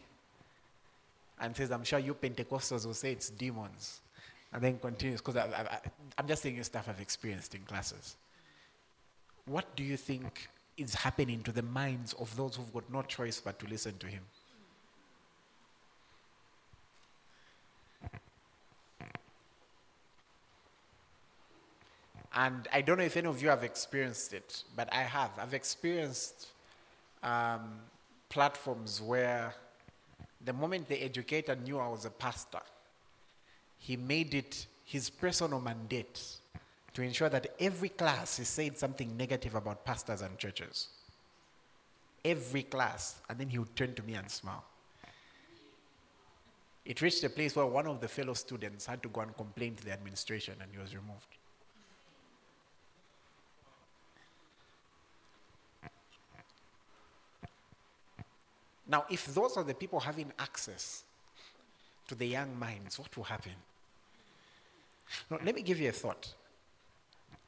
[1.40, 4.00] and says, I'm sure you Pentecostals will say it's demons,
[4.52, 5.36] and then continues, because
[6.16, 8.16] I'm just saying stuff I've experienced in classes
[9.44, 13.40] what do you think is happening to the minds of those who've got no choice
[13.40, 14.22] but to listen to him.
[22.34, 25.30] And I don't know if any of you have experienced it, but I have.
[25.38, 26.48] I've experienced
[27.22, 27.74] um,
[28.30, 29.54] platforms where
[30.42, 32.60] the moment the educator knew I was a pastor,
[33.78, 36.20] he made it his personal mandate
[36.94, 40.88] to ensure that every class is saying something negative about pastors and churches.
[42.24, 43.20] Every class.
[43.28, 44.64] And then he would turn to me and smile.
[46.84, 49.76] It reached a place where one of the fellow students had to go and complain
[49.76, 51.38] to the administration and he was removed.
[58.88, 61.04] Now, if those are the people having access
[62.08, 63.52] to the young minds, what will happen?
[65.30, 66.34] Now, let me give you a thought.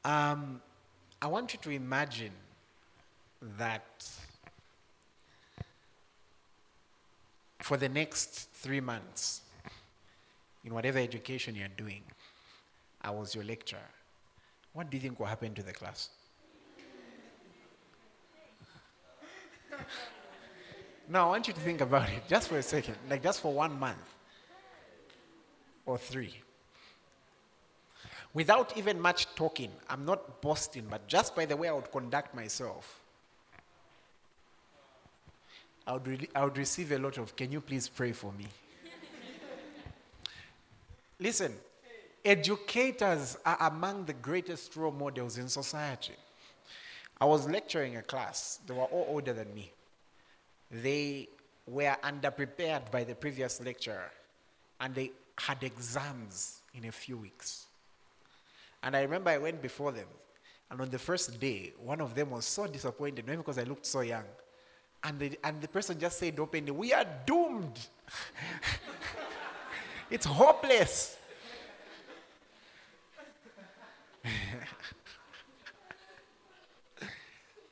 [0.04, 0.60] Um,
[1.22, 2.32] I want you to imagine
[3.58, 4.10] that
[7.60, 9.40] for the next three months,
[10.64, 12.02] in whatever education you're doing,
[13.00, 13.78] I was your lecturer.
[14.74, 16.10] What do you think will happen to the class?
[21.08, 23.52] Now, I want you to think about it just for a second, like just for
[23.52, 24.14] one month
[25.84, 26.34] or three.
[28.34, 32.34] Without even much talking, I'm not boasting, but just by the way I would conduct
[32.34, 33.00] myself,
[35.86, 38.46] I would, re- I would receive a lot of, can you please pray for me?
[41.20, 41.54] Listen,
[42.24, 46.14] educators are among the greatest role models in society.
[47.20, 49.70] I was lecturing a class, they were all older than me
[50.82, 51.28] they
[51.66, 54.10] were underprepared by the previous lecturer
[54.80, 57.66] and they had exams in a few weeks.
[58.84, 60.06] And I remember I went before them,
[60.70, 63.86] and on the first day, one of them was so disappointed, maybe because I looked
[63.86, 64.24] so young.
[65.02, 67.78] And the, and the person just said openly, We are doomed.
[70.10, 71.16] it's hopeless.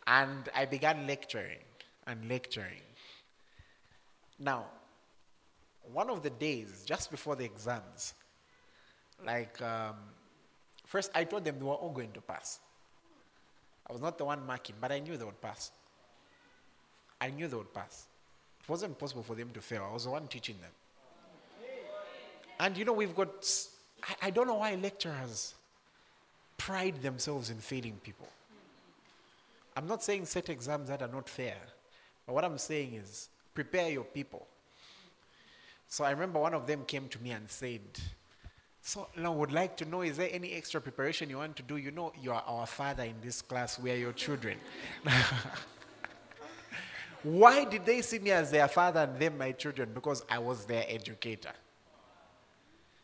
[0.07, 1.59] and I began lecturing
[2.07, 2.81] and lecturing.
[4.39, 4.65] Now,
[5.93, 8.15] one of the days, just before the exams,
[9.25, 9.97] like, um,
[10.93, 12.61] first I told them they were all going to pass.
[13.89, 15.71] I was not the one marking, but I knew they would pass.
[17.19, 18.07] I knew they would pass.
[18.63, 19.87] It wasn't possible for them to fail.
[19.89, 20.71] I was the one teaching them.
[22.61, 23.33] And you know, we've got,
[24.03, 25.55] I, I don't know why lecturers
[26.59, 28.29] pride themselves in failing people.
[29.75, 31.57] I'm not saying set exams that are not fair,
[32.27, 34.47] but what I'm saying is prepare your people.
[35.89, 37.81] So I remember one of them came to me and said,
[38.85, 41.77] So I would like to know, is there any extra preparation you want to do?
[41.77, 44.59] You know, you are our father in this class, we are your children.
[47.23, 49.91] Why did they see me as their father and them my children?
[49.95, 51.53] Because I was their educator.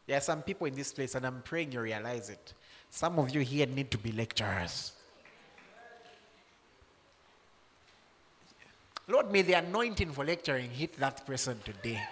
[0.08, 2.54] There are some people in this place, and I'm praying you realize it.
[2.90, 4.92] Some of you here need to be lecturers.
[9.06, 12.02] Lord, may the anointing for lecturing hit that person today.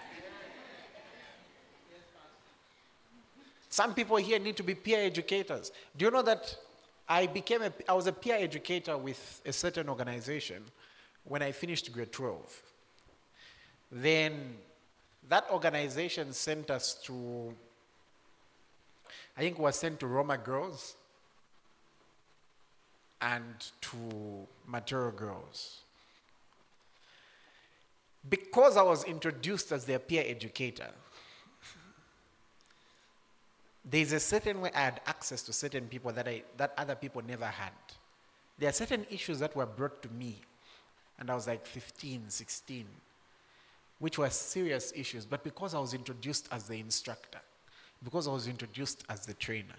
[3.69, 5.71] Some people here need to be peer educators.
[5.95, 6.55] Do you know that
[7.07, 10.63] I became a, I was a peer educator with a certain organization
[11.23, 12.61] when I finished grade 12.
[13.91, 14.55] Then
[15.29, 17.53] that organization sent us to,
[19.37, 20.95] I think we were sent to Roma Girls
[23.21, 25.81] and to Matero Girls
[28.29, 30.89] because I was introduced as their peer educator,
[33.89, 37.21] there's a certain way I had access to certain people that, I, that other people
[37.25, 37.71] never had.
[38.59, 40.41] There are certain issues that were brought to me,
[41.19, 42.85] and I was like 15, 16,
[43.99, 45.25] which were serious issues.
[45.25, 47.39] But because I was introduced as the instructor,
[48.03, 49.75] because I was introduced as the trainer,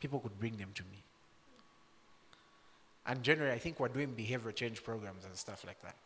[0.00, 1.02] people could bring them to me.
[3.06, 5.96] And generally, I think we're doing behavior change programs and stuff like that.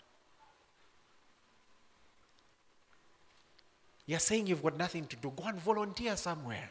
[4.07, 5.33] You're saying you've got nothing to do.
[5.37, 6.71] Go and volunteer somewhere.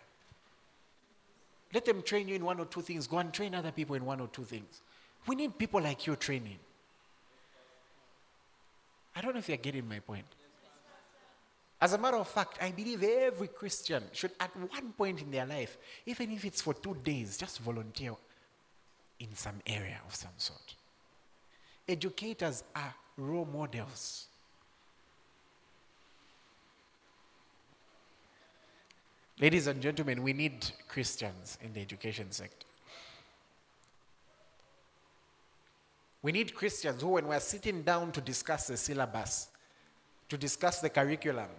[1.74, 3.08] Let them train you in one or two things.
[3.08, 4.82] Go and train other people in one or two things.
[5.26, 6.60] We need people like you training.
[9.16, 10.26] I don't know if you're getting my point.
[11.80, 15.46] As a matter of fact, I believe every Christian should, at one point in their
[15.46, 18.16] life, even if it's for two days, just volunteer
[19.20, 20.76] in some area of some sort.
[21.88, 24.27] Educators are role models.
[29.40, 32.66] Ladies and gentlemen, we need Christians in the education sector.
[36.24, 39.50] We need Christians who, when we're sitting down to discuss the syllabus,
[40.30, 41.50] to discuss the curriculum,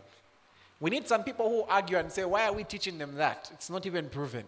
[0.80, 3.48] we need some people who argue and say, Why are we teaching them that?
[3.54, 4.44] It's not even proven.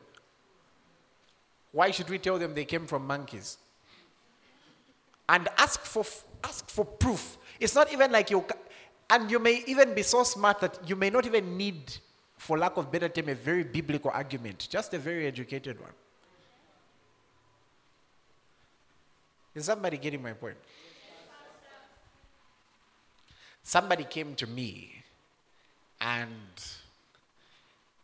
[1.73, 3.59] Why should we tell them they came from monkeys?
[5.29, 6.05] And ask for,
[6.43, 7.39] ask for proof.
[7.61, 8.45] It's not even like you,
[9.09, 11.97] and you may even be so smart that you may not even need,
[12.41, 15.93] for lack of better term, a very biblical argument, just a very educated one.
[19.55, 20.57] Is somebody getting my point?
[23.63, 25.05] Somebody came to me
[26.01, 26.31] and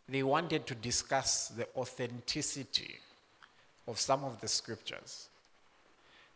[0.07, 2.97] they wanted to discuss the authenticity
[3.87, 5.29] of some of the scriptures.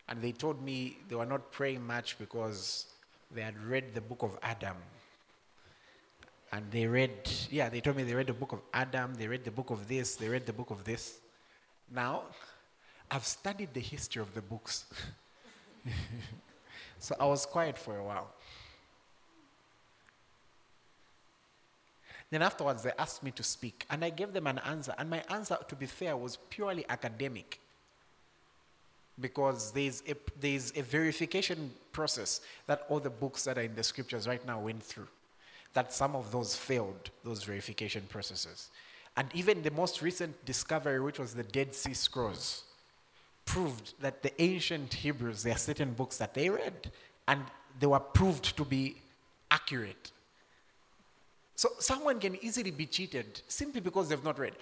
[0.10, 2.88] And they told me they were not praying much because
[3.30, 4.78] they had read the book of Adam.
[6.52, 9.46] And they read, yeah, they told me they read the book of Adam, they read
[9.46, 11.20] the book of this, they read the book of this.
[11.94, 12.24] Now,
[13.10, 14.86] I've studied the history of the books.
[17.00, 18.34] so I was quiet for a while.
[22.30, 24.94] Then afterwards, they asked me to speak, and I gave them an answer.
[24.98, 27.60] And my answer, to be fair, was purely academic.
[29.20, 33.84] Because there's a, there's a verification process that all the books that are in the
[33.84, 35.10] scriptures right now went through.
[35.74, 38.70] That some of those failed, those verification processes.
[39.18, 42.64] And even the most recent discovery, which was the Dead Sea Scrolls,
[43.46, 46.92] proved that the ancient Hebrews, there are certain books that they read,
[47.28, 47.42] and
[47.80, 48.98] they were proved to be
[49.50, 50.12] accurate.
[51.56, 54.54] So someone can easily be cheated simply because they've not read.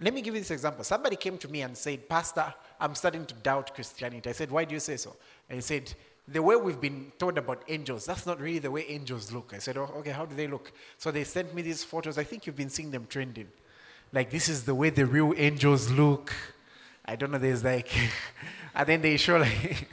[0.00, 0.84] Let me give you this example.
[0.84, 4.30] Somebody came to me and said, Pastor, I'm starting to doubt Christianity.
[4.30, 5.16] I said, Why do you say so?
[5.48, 5.92] And he said,
[6.30, 9.52] The way we've been told about angels, that's not really the way angels look.
[9.54, 10.72] I said, Oh, okay, how do they look?
[10.98, 12.18] So they sent me these photos.
[12.18, 13.48] I think you've been seeing them trending.
[14.12, 16.32] Like, this is the way the real angels look.
[17.04, 17.90] I don't know, there's like,
[18.74, 19.88] and then they show like,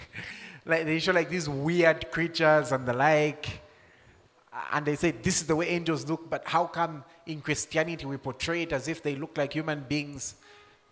[0.66, 3.62] like they show like these weird creatures and the like
[4.72, 8.18] and they say this is the way angels look, but how come in Christianity we
[8.18, 10.36] portray it as if they look like human beings?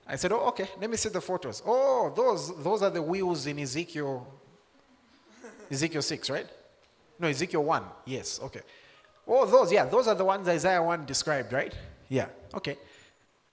[0.06, 1.62] I said, oh, okay, let me see the photos.
[1.66, 4.28] Oh, those, those are the wheels in Ezekiel,
[5.74, 6.48] Ezekiel 6, right?
[7.20, 7.84] No, Ezekiel 1.
[8.06, 8.62] Yes, okay.
[9.28, 11.74] Oh, those, yeah, those are the ones Isaiah 1 described, right?
[12.10, 12.78] Yeah, okay.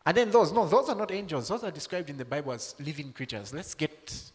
[0.04, 1.48] And then those, no, those are not angels.
[1.48, 3.54] Those are described in the Bible as living creatures.
[3.54, 4.32] Let's get,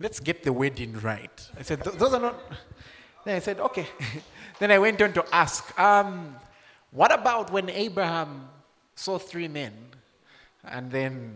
[0.00, 1.48] let's get the wording right.
[1.58, 2.40] I said, those are not.
[3.24, 3.86] Then I said, okay.
[4.60, 6.36] then I went on to ask, um,
[6.92, 8.48] what about when Abraham
[8.94, 9.74] saw three men
[10.64, 11.34] and then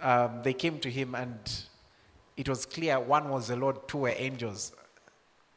[0.00, 1.38] um, they came to him and
[2.36, 4.72] it was clear one was the Lord, two were angels.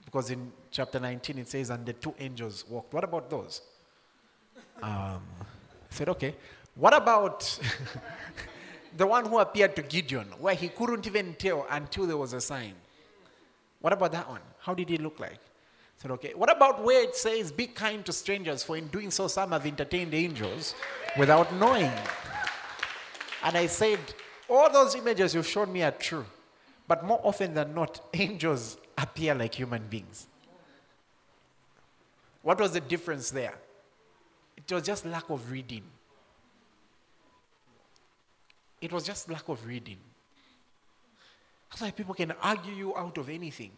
[0.06, 2.94] Because in chapter 19 it says, and the two angels walked.
[2.94, 3.62] What about those?
[4.82, 6.36] Um, I said, okay.
[6.76, 7.60] What about
[8.98, 12.42] the one who appeared to Gideon, where he couldn't even tell until there was a
[12.42, 12.74] sign?
[13.82, 14.42] What about that one?
[14.60, 15.34] How did he look like?
[15.34, 16.34] I said, okay.
[16.34, 19.66] What about where it says, be kind to strangers, for in doing so some have
[19.66, 20.76] entertained angels
[21.18, 21.92] without knowing?
[23.44, 24.00] And I said,
[24.50, 26.26] all those images you've shown me are true.
[26.90, 30.26] But more often than not, angels appear like human beings.
[32.42, 33.54] What was the difference there?
[34.58, 35.84] It was just lack of reading.
[38.82, 39.98] It was just lack of reading.
[41.70, 43.72] That's why people can argue you out of anything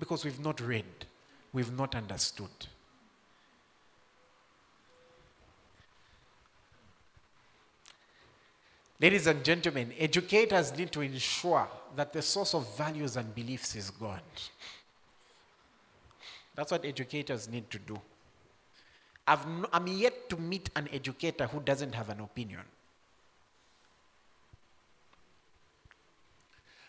[0.00, 0.84] because we've not read,
[1.52, 2.50] we've not understood.
[9.00, 13.90] Ladies and gentlemen, educators need to ensure that the source of values and beliefs is
[13.90, 14.22] God.
[16.54, 18.00] That's what educators need to do.
[19.26, 19.38] i
[19.72, 22.62] am yet to meet an educator who doesn't have an opinion.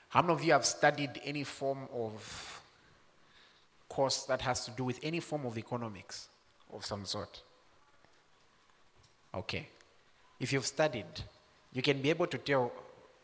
[0.09, 2.61] How many of you have studied any form of
[3.87, 6.27] course that has to do with any form of economics
[6.73, 7.41] of some sort?
[9.33, 9.69] Okay.
[10.39, 11.05] If you've studied,
[11.71, 12.73] you can be able to tell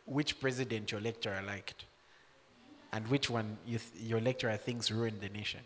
[0.07, 1.85] which president your lecturer liked
[2.93, 5.59] and which one you th- your lecturer thinks ruined the nation.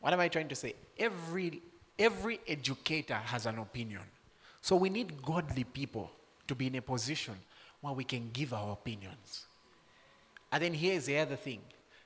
[0.00, 0.74] What am I trying to say?
[0.98, 1.62] Every,
[1.98, 4.02] every educator has an opinion.
[4.60, 6.10] So we need godly people
[6.46, 7.34] to be in a position
[7.80, 9.46] where we can give our opinions.
[10.52, 11.60] And then here's the other thing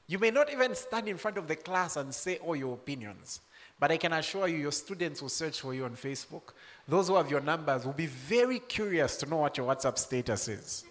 [0.07, 3.41] you may not even stand in front of the class and say all your opinions.
[3.79, 6.53] But I can assure you, your students will search for you on Facebook.
[6.87, 10.49] Those who have your numbers will be very curious to know what your WhatsApp status
[10.49, 10.85] is.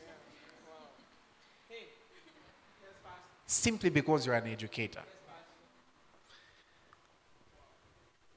[3.46, 5.02] Simply because you're an educator.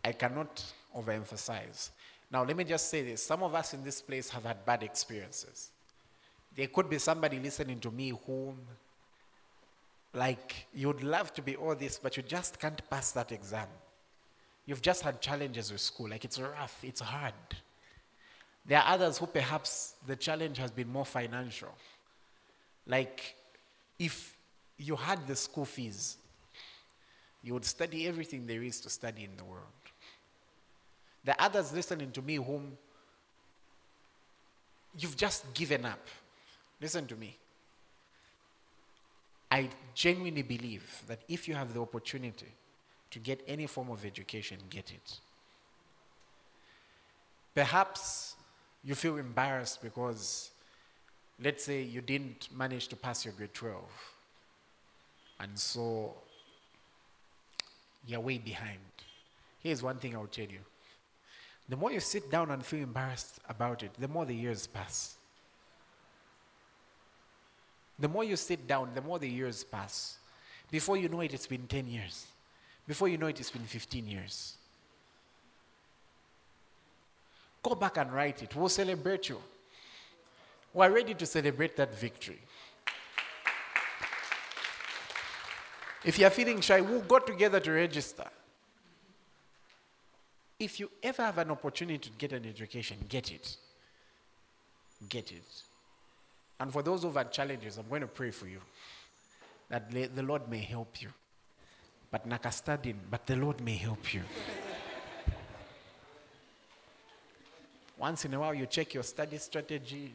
[0.05, 0.63] I cannot
[0.97, 1.91] overemphasize.
[2.31, 3.23] Now, let me just say this.
[3.23, 5.71] Some of us in this place have had bad experiences.
[6.57, 8.59] There could be somebody listening to me whom,
[10.13, 13.69] like, you'd love to be all this, but you just can't pass that exam.
[14.67, 16.09] You've just had challenges with school.
[16.09, 17.35] Like, it's rough, it's hard.
[18.67, 21.75] There are others who perhaps the challenge has been more financial.
[22.87, 23.35] Like,
[23.99, 24.37] if
[24.79, 26.17] you had the school fees,
[27.43, 29.65] you would study everything there is to study in the world.
[31.25, 32.77] There are others listening to me whom
[34.99, 36.07] you've just given up.
[36.81, 37.37] Listen to me.
[39.51, 42.53] I genuinely believe that if you have the opportunity
[43.15, 45.19] to get any form of education, get it.
[47.55, 48.35] Perhaps
[48.83, 50.51] you feel embarrassed because,
[51.41, 53.81] let's say, you didn't manage to pass your grade 12.
[55.39, 56.15] And so
[58.05, 58.81] you're way behind.
[59.63, 60.59] Here's one thing I'll tell you
[61.69, 65.15] the more you sit down and feel embarrassed about it, the more the years pass.
[67.97, 70.19] The more you sit down, the more the years pass.
[70.69, 72.27] Before you know it, it's been 10 years.
[72.87, 74.57] Before you know it, it's been 15 years.
[77.63, 78.55] Go back and write it.
[78.55, 79.39] We'll celebrate you.
[80.73, 82.41] We're ready to celebrate that victory.
[86.05, 88.27] If you're feeling shy, we'll go together to register.
[90.59, 93.57] If you ever have an opportunity to get an education, get it.
[95.09, 95.63] Get it.
[96.61, 98.61] And for those who've had challenges, I'm going to pray for you
[99.71, 101.09] that the Lord may help you.
[102.15, 104.23] But Nakastadin, but the Lord may help you.
[107.99, 110.13] Once in a while, you check your study strategy.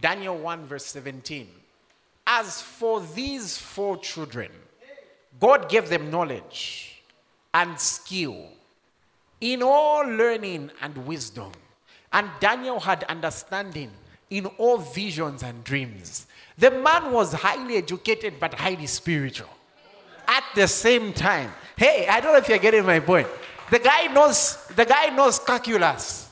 [0.00, 1.46] Daniel 1, verse 17.
[2.26, 4.50] As for these four children,
[5.38, 7.04] God gave them knowledge
[7.54, 8.48] and skill
[9.40, 11.52] in all learning and wisdom.
[12.12, 13.92] And Daniel had understanding
[14.30, 16.26] in all visions and dreams.
[16.58, 19.48] The man was highly educated but highly spiritual
[20.26, 21.52] at the same time.
[21.76, 23.28] Hey, I don't know if you're getting my point.
[23.70, 26.30] The guy knows the guy knows calculus,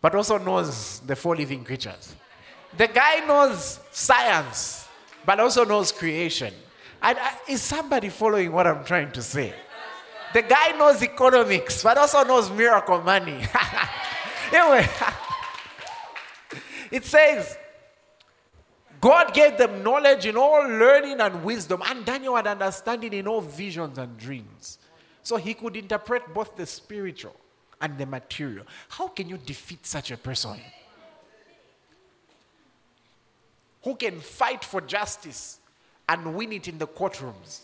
[0.00, 2.14] but also knows the four living creatures.
[2.76, 4.88] The guy knows science,
[5.24, 6.54] but also knows creation.
[7.02, 9.54] And uh, is somebody following what I'm trying to say?
[10.32, 13.40] The guy knows economics, but also knows miracle money.
[14.52, 14.88] anyway,
[16.90, 17.56] it says,
[19.00, 23.40] God gave them knowledge in all learning and wisdom, and Daniel had understanding in all
[23.40, 24.78] visions and dreams.
[25.22, 27.34] So he could interpret both the spiritual
[27.80, 28.66] and the material.
[28.88, 30.60] How can you defeat such a person?
[33.82, 35.58] Who can fight for justice
[36.06, 37.60] and win it in the courtrooms?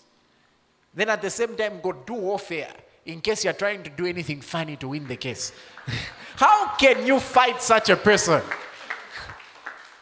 [0.95, 2.73] Then at the same time, go do warfare
[3.05, 5.53] in case you're trying to do anything funny to win the case.
[6.37, 8.43] How can you fight such a person?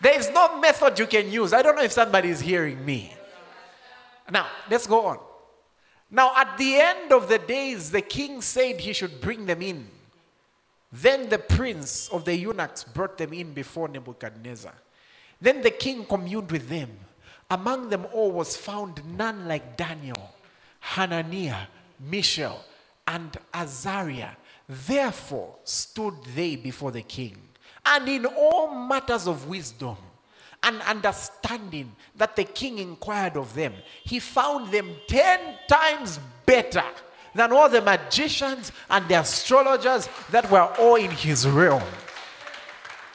[0.04, 1.54] There is no method you can use.
[1.54, 3.14] I don't know if somebody is hearing me.
[4.30, 5.18] Now, let's go on.
[6.10, 9.88] Now, at the end of the days, the king said he should bring them in.
[10.92, 14.74] Then the prince of the eunuchs brought them in before Nebuchadnezzar.
[15.40, 16.90] Then the king communed with them.
[17.50, 20.34] Among them all was found none like Daniel,
[20.80, 22.62] Hananiah, Mishael,
[23.06, 24.36] and Azariah.
[24.68, 27.38] Therefore stood they before the king
[27.86, 29.96] and in all matters of wisdom
[30.62, 36.84] and understanding that the king inquired of them, he found them ten times better
[37.34, 41.82] than all the magicians and the astrologers that were all in his realm.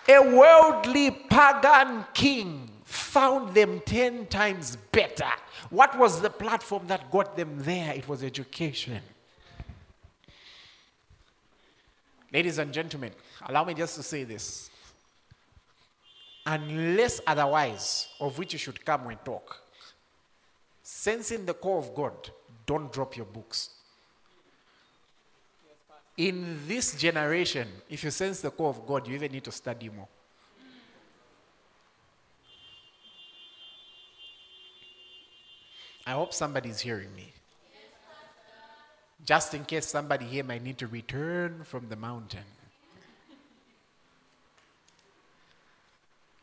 [0.07, 5.29] A worldly pagan king found them ten times better.
[5.69, 7.93] What was the platform that got them there?
[7.93, 9.01] It was education.
[12.31, 13.11] Ladies and gentlemen,
[13.45, 14.69] allow me just to say this.
[16.45, 19.57] Unless otherwise, of which you should come and talk,
[20.81, 22.29] sensing the call of God,
[22.65, 23.71] don't drop your books.
[26.17, 29.89] In this generation, if you sense the call of God, you even need to study
[29.89, 30.07] more.
[36.05, 37.31] I hope somebody's hearing me.
[39.25, 42.43] Just in case somebody here might need to return from the mountain.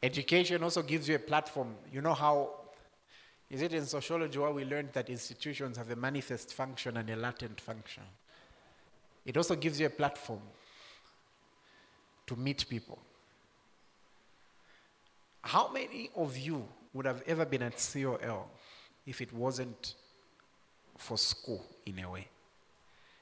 [0.03, 1.74] Education also gives you a platform.
[1.93, 2.51] You know how,
[3.51, 7.16] is it in sociology where we learned that institutions have a manifest function and a
[7.16, 8.05] latent function?
[9.24, 10.43] It also gives you a platform
[12.27, 12.99] to meet people.
[15.43, 18.51] How many of you would have ever been at COL
[19.07, 19.95] if it wasn't
[20.97, 22.29] for school in a way?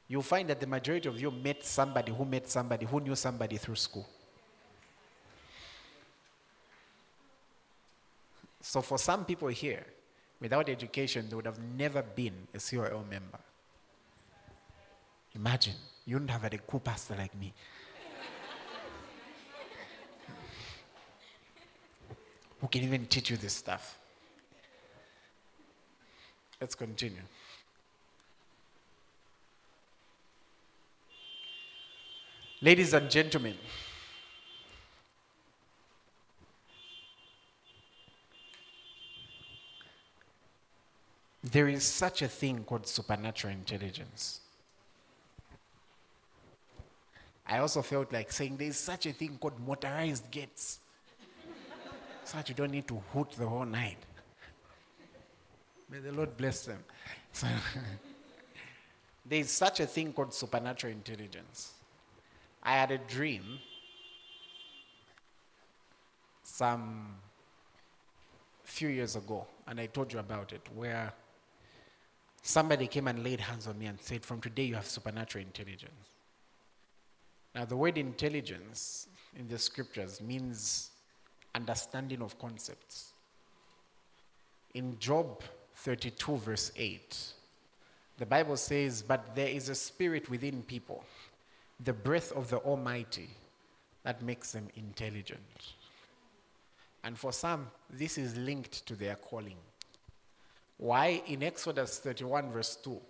[0.09, 3.57] You'll find that the majority of you met somebody who met somebody who knew somebody
[3.57, 4.07] through school.
[8.61, 9.85] So for some people here,
[10.41, 13.39] without education, they would have never been a COL member.
[15.35, 15.75] Imagine,
[16.07, 17.53] you wouldn't have had a cool pastor like me.
[22.61, 23.99] Who can even teach you this stuff?
[26.61, 27.21] Let's continue.
[32.65, 33.57] Ladies and gentlemen,
[41.43, 44.41] there is such a thing called supernatural intelligence.
[47.47, 50.79] I also felt like saying there is such a thing called motorized gates.
[52.25, 53.99] so that you don't need to hoot the whole night.
[55.91, 56.83] May the Lord bless them.
[57.35, 57.47] So
[59.27, 61.75] there is such a thing called supernatural intelligence.
[62.65, 63.59] I had a dream
[66.43, 67.17] some
[68.63, 71.13] few years ago, and I told you about it, where
[72.43, 75.93] somebody came and laid hands on me and said, From today you have supernatural intelligence.
[77.55, 80.91] Now, the word intelligence in the scriptures means
[81.55, 83.13] understanding of concepts.
[84.75, 85.43] In Job
[85.77, 87.17] 32, verse 8,
[88.19, 91.05] the Bible says, But there is a spirit within people
[91.83, 93.31] the breath of the Almighty
[94.03, 95.41] that makes them intelligent.
[97.03, 99.57] And for some, this is linked to their calling.
[100.77, 101.23] Why?
[101.27, 103.01] In Exodus 31, verse 2,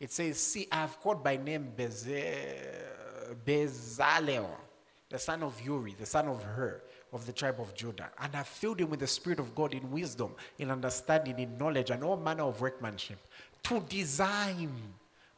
[0.00, 1.72] it says, See, I have called by name
[3.44, 4.48] Bezalel,
[5.08, 6.82] the son of Uri, the son of Hur,
[7.12, 9.90] of the tribe of Judah, and have filled him with the Spirit of God in
[9.90, 13.18] wisdom, in understanding, in knowledge, and all manner of workmanship,
[13.64, 14.72] to design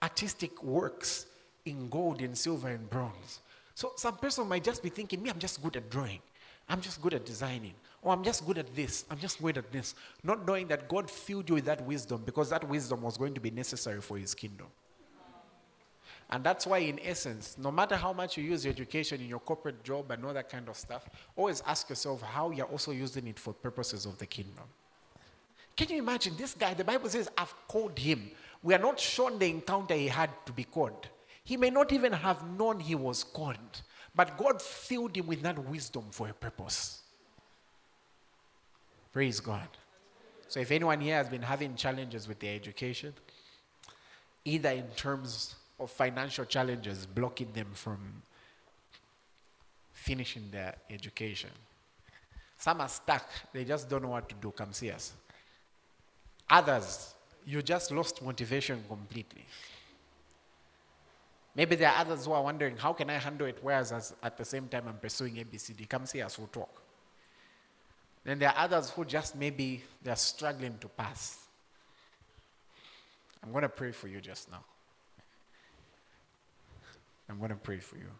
[0.02, 1.26] artistic works
[1.64, 3.40] in gold, and silver, and bronze.
[3.74, 6.20] So some person might just be thinking, me, I'm just good at drawing.
[6.68, 7.74] I'm just good at designing.
[8.02, 9.04] Or I'm just good at this.
[9.10, 9.94] I'm just good at this.
[10.22, 13.40] Not knowing that God filled you with that wisdom because that wisdom was going to
[13.40, 14.66] be necessary for his kingdom.
[16.30, 19.40] And that's why, in essence, no matter how much you use your education in your
[19.40, 21.06] corporate job and all that kind of stuff,
[21.36, 24.64] always ask yourself how you're also using it for purposes of the kingdom.
[25.76, 26.72] Can you imagine this guy?
[26.72, 28.30] The Bible says, I've called him.
[28.62, 31.08] We are not shown the encounter he had to be called.
[31.45, 33.82] He may not even have known he was called,
[34.14, 37.03] but God filled him with that wisdom for a purpose.
[39.12, 39.68] Praise God.
[40.49, 43.14] So, if anyone here has been having challenges with their education,
[44.45, 48.22] either in terms of financial challenges blocking them from
[49.93, 51.51] finishing their education,
[52.59, 54.51] some are stuck, they just don't know what to do.
[54.53, 55.14] Come see us.
[56.49, 57.14] Others,
[57.47, 59.45] you just lost motivation completely.
[61.55, 64.38] Maybe there are others who are wondering, how can I handle it whereas as, at
[64.38, 65.88] the same time I'm pursuing ABCD?
[65.88, 66.82] Come see us, we'll talk.
[68.24, 71.38] Then there are others who just maybe they're struggling to pass.
[73.42, 74.64] I'm going to pray for you just now.
[77.28, 78.11] I'm going to pray for you.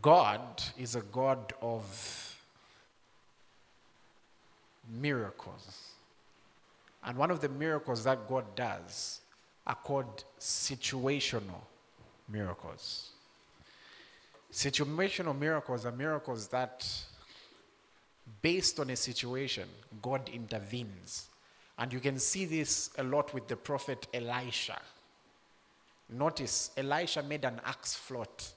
[0.00, 2.36] God is a God of
[4.88, 5.90] miracles.
[7.04, 9.21] And one of the miracles that God does
[9.66, 11.60] are called situational
[12.28, 13.10] miracles.
[14.52, 16.86] Situational miracles are miracles that,
[18.42, 19.68] based on a situation,
[20.00, 21.28] God intervenes.
[21.78, 24.78] And you can see this a lot with the prophet Elisha.
[26.10, 28.52] Notice, Elisha made an axe float.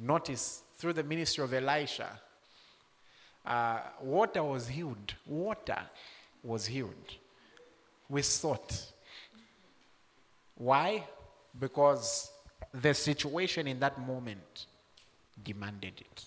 [0.00, 2.20] Notice, through the ministry of Elisha,
[3.44, 5.14] uh, water was healed.
[5.26, 5.78] Water
[6.44, 7.14] was healed.
[8.08, 8.92] We thought
[10.60, 11.06] why?
[11.58, 12.30] Because
[12.74, 14.66] the situation in that moment
[15.42, 16.24] demanded it.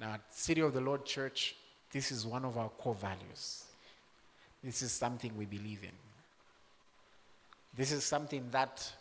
[0.00, 1.54] Now, at City of the Lord Church,
[1.92, 3.62] this is one of our core values.
[4.62, 5.92] This is something we believe in.
[7.76, 8.92] This is something that,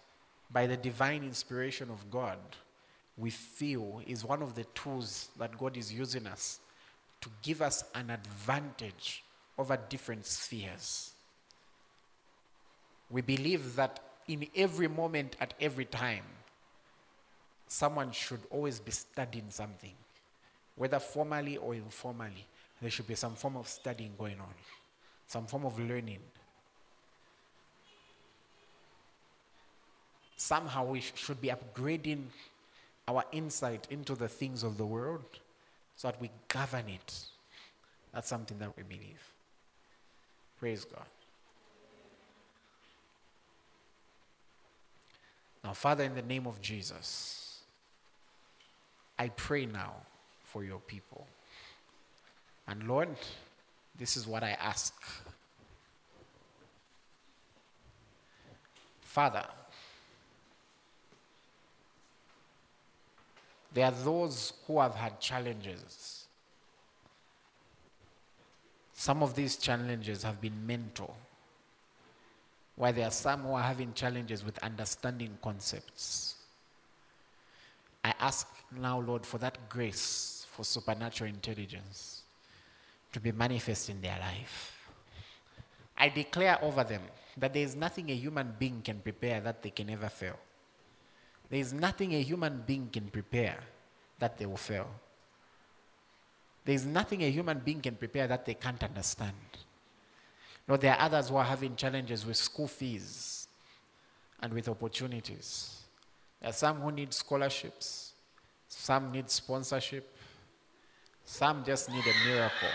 [0.51, 2.37] by the divine inspiration of God,
[3.17, 6.59] we feel is one of the tools that God is using us
[7.21, 9.23] to give us an advantage
[9.57, 11.12] over different spheres.
[13.13, 16.23] We believe that in every moment, at every time,
[17.67, 19.93] someone should always be studying something,
[20.75, 22.47] whether formally or informally.
[22.81, 24.55] There should be some form of studying going on,
[25.27, 26.21] some form of learning.
[30.35, 32.23] Somehow we should be upgrading
[33.07, 35.39] our insight into the things of the world
[35.95, 37.25] so that we govern it.
[38.11, 39.21] That's something that we believe.
[40.57, 41.05] Praise God.
[45.63, 47.59] Now, Father, in the name of Jesus,
[49.17, 49.93] I pray now
[50.43, 51.25] for your people.
[52.67, 53.09] And Lord,
[53.97, 54.93] this is what I ask.
[59.01, 59.45] Father,
[63.73, 66.25] there are those who have had challenges.
[68.93, 71.15] Some of these challenges have been mental,
[72.75, 76.35] while there are some who are having challenges with understanding concepts.
[78.03, 78.47] I ask
[78.77, 82.23] now, Lord, for that grace for supernatural intelligence
[83.11, 84.89] to be manifest in their life.
[85.97, 87.01] I declare over them
[87.37, 90.37] that there is nothing a human being can prepare that they can ever fail.
[91.49, 93.59] There is nothing a human being can prepare
[94.19, 94.87] that they will fail.
[96.65, 99.35] There is nothing a human being can prepare that they can't understand.
[100.67, 103.47] No, there are others who are having challenges with school fees
[104.41, 105.81] and with opportunities.
[106.39, 108.13] There are some who need scholarships,
[108.67, 110.15] some need sponsorship,
[111.25, 112.69] some just need a miracle.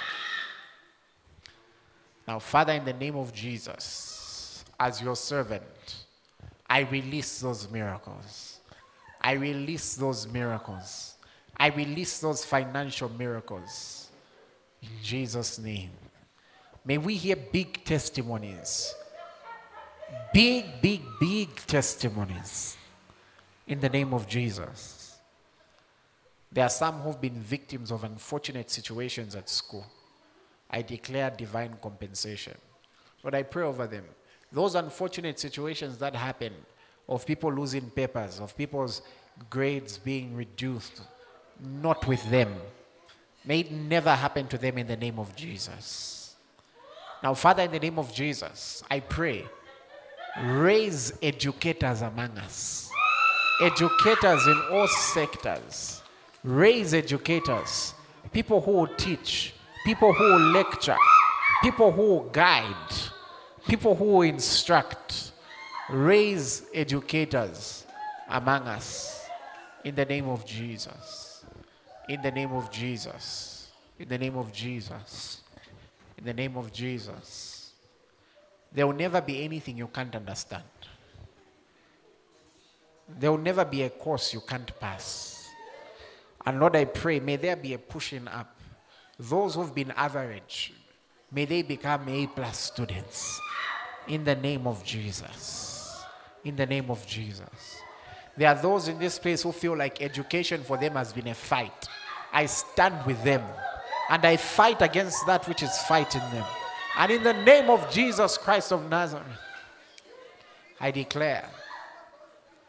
[2.27, 5.63] Now, Father, in the name of Jesus, as your servant,
[6.69, 8.61] I release those miracles.
[9.21, 11.15] I release those miracles.
[11.57, 14.11] I release those financial miracles.
[14.83, 15.91] In Jesus' name.
[16.85, 18.95] May we hear big testimonies.
[20.33, 22.77] Big, big, big testimonies.
[23.67, 25.19] In the name of Jesus.
[26.51, 29.87] There are some who've been victims of unfortunate situations at school.
[30.71, 32.57] I declare divine compensation.
[33.23, 34.05] But I pray over them.
[34.51, 36.55] Those unfortunate situations that happen
[37.09, 39.03] of people losing papers, of people's
[39.51, 41.03] grades being reduced,
[41.61, 42.55] not with them.
[43.45, 46.18] May it never happen to them in the name of Jesus.
[47.23, 49.45] Now, Father, in the name of Jesus, I pray,
[50.43, 52.91] raise educators among us,
[53.61, 56.03] educators in all sectors,
[56.45, 57.95] raise educators,
[58.33, 59.55] people who will teach,
[59.85, 60.97] people who will lecture,
[61.63, 62.93] people who will guide,
[63.67, 65.33] people who will instruct.
[65.91, 67.87] Raise educators
[68.29, 69.27] among us
[69.85, 71.45] in the name of Jesus.
[72.09, 73.69] In the name of Jesus.
[73.99, 75.41] In the name of Jesus.
[76.19, 77.71] In the name of Jesus.
[78.73, 80.65] There will never be anything you can't understand.
[83.09, 85.49] There will never be a course you can't pass.
[86.45, 88.59] And Lord, I pray, may there be a pushing up.
[89.19, 90.73] Those who've been average,
[91.33, 93.41] may they become A plus students.
[94.09, 96.03] In the name of Jesus.
[96.45, 97.81] In the name of Jesus.
[98.37, 101.35] There are those in this place who feel like education for them has been a
[101.35, 101.89] fight.
[102.33, 103.43] I stand with them
[104.09, 106.45] and I fight against that which is fighting them.
[106.97, 109.27] And in the name of Jesus Christ of Nazareth,
[110.81, 111.49] I declare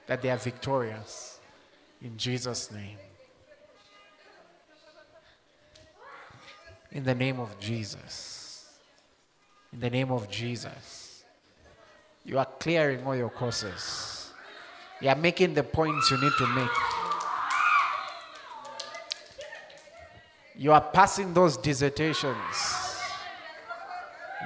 [0.07, 1.39] that they are victorious
[2.01, 2.97] in Jesus' name.
[6.91, 8.67] In the name of Jesus.
[9.71, 11.23] In the name of Jesus.
[12.25, 14.31] You are clearing all your courses.
[14.99, 16.99] You are making the points you need to make.
[20.60, 22.36] You are passing those dissertations.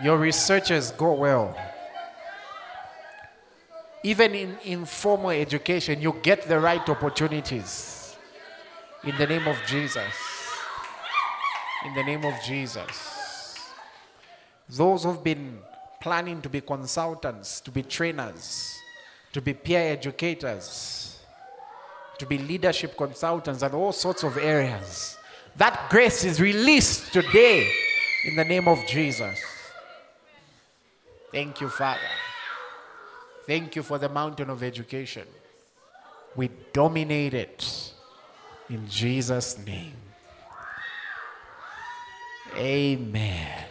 [0.03, 1.57] Your researches go well.
[4.03, 8.15] Even in informal education, you get the right opportunities.
[9.03, 10.13] In the name of Jesus.
[11.83, 13.57] In the name of Jesus.
[14.69, 15.57] Those who've been
[15.99, 18.71] planning to be consultants, to be trainers,
[19.31, 21.17] to be peer educators,
[22.19, 25.17] to be leadership consultants, and all sorts of areas.
[25.55, 27.71] That grace is released today
[28.25, 29.39] in the name of Jesus.
[31.31, 31.99] Thank you, Father.
[33.45, 35.27] Thank you for the mountain of education.
[36.35, 37.93] We dominate it
[38.69, 39.93] in Jesus' name.
[42.55, 43.65] Amen.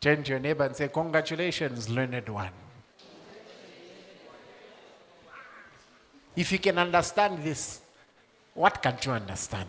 [0.00, 2.50] Turn to your neighbor and say, Congratulations, learned one.
[6.36, 7.80] If you can understand this,
[8.54, 9.68] what can't you understand?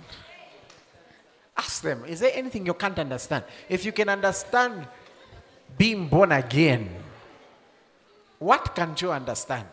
[1.57, 3.45] Ask them, is there anything you can't understand?
[3.69, 4.87] If you can understand
[5.77, 6.89] being born again,
[8.39, 9.67] what can't you understand?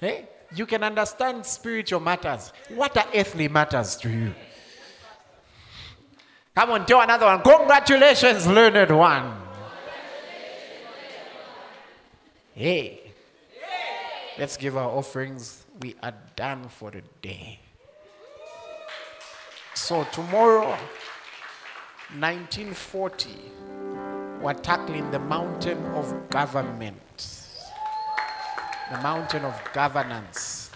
[0.00, 2.52] Hey, you can understand spiritual matters.
[2.68, 4.34] What are earthly matters to you?
[6.54, 7.40] Come on, tell another one.
[7.40, 9.32] Congratulations, learned one.
[12.54, 13.01] Hey.
[14.38, 15.66] Let's give our offerings.
[15.82, 17.60] We are done for the day.
[19.74, 20.70] So, tomorrow,
[22.18, 23.28] 1940,
[24.40, 27.36] we're tackling the mountain of government,
[28.90, 30.70] the mountain of governance.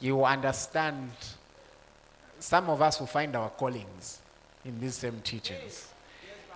[0.00, 1.10] You understand
[2.38, 4.18] some of us will find our callings
[4.66, 5.88] in these same teachings.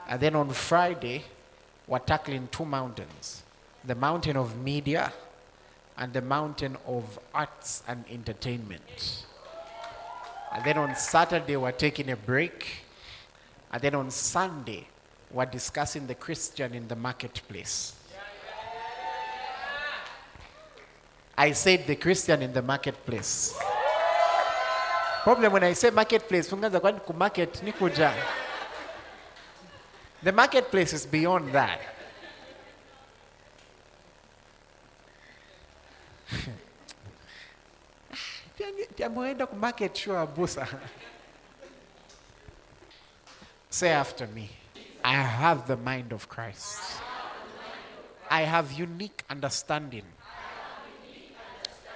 [0.08, 1.24] And then on Friday,
[1.86, 3.42] we're tackling two mountains
[3.86, 5.12] the mountain of media
[5.96, 9.24] and the mountain of arts and entertainment.
[10.52, 12.84] And then on Saturday, we're taking a break.
[13.72, 14.86] And then on Sunday,
[15.30, 17.94] we're discussing the Christian in the marketplace.
[21.36, 23.58] I said the Christian in the marketplace.
[25.24, 26.48] Problem when I say marketplace.
[30.22, 31.80] The marketplace is beyond that.
[39.96, 40.68] Sure abusa.
[43.70, 44.50] Say after me.
[45.02, 46.80] I have the mind of Christ.
[48.30, 50.04] I have unique understanding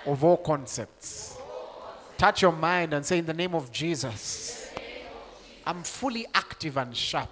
[0.04, 1.36] of all concepts.
[2.16, 4.70] Touch your mind and say, In the name of Jesus,
[5.64, 7.30] I'm fully active and sharp.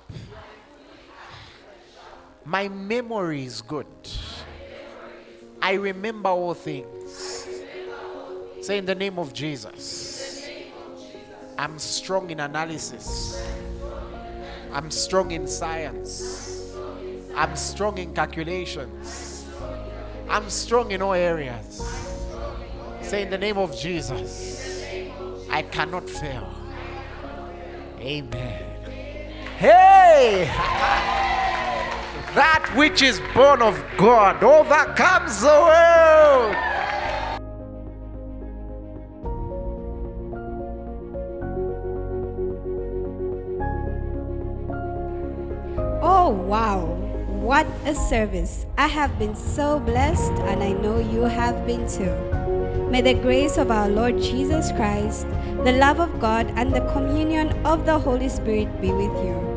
[2.44, 3.86] My memory is good.
[5.66, 7.48] I remember all things.
[8.60, 10.48] Say, In the name of Jesus,
[11.58, 13.44] I'm strong in analysis.
[14.72, 16.72] I'm strong in science.
[17.34, 19.44] I'm strong in calculations.
[20.28, 21.82] I'm strong in all areas.
[23.02, 24.84] Say in the name of Jesus,
[25.50, 26.48] I cannot fail.
[27.98, 28.62] Amen.
[29.58, 31.12] Hey!
[32.36, 36.54] that which is born of God overcomes the world.
[46.02, 46.84] Oh, wow.
[47.40, 48.66] What a service.
[48.76, 52.12] I have been so blessed, and I know you have been too.
[52.90, 55.26] May the grace of our Lord Jesus Christ,
[55.64, 59.55] the love of God, and the communion of the Holy Spirit be with you.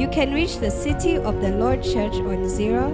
[0.00, 2.88] You can reach the City of the Lord Church on 0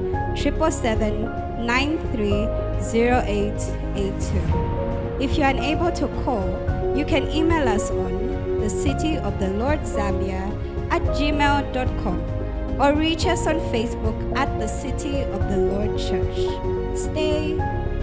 [5.21, 9.51] If you are unable to call, you can email us on the City of the
[9.51, 10.51] Lord Zambia
[10.91, 16.99] at gmail.com or reach us on Facebook at the City of the Lord Church.
[16.99, 17.55] Stay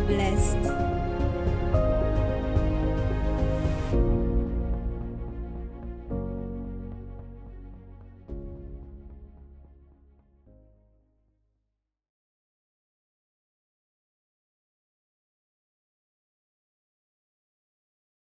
[0.07, 0.82] blessed.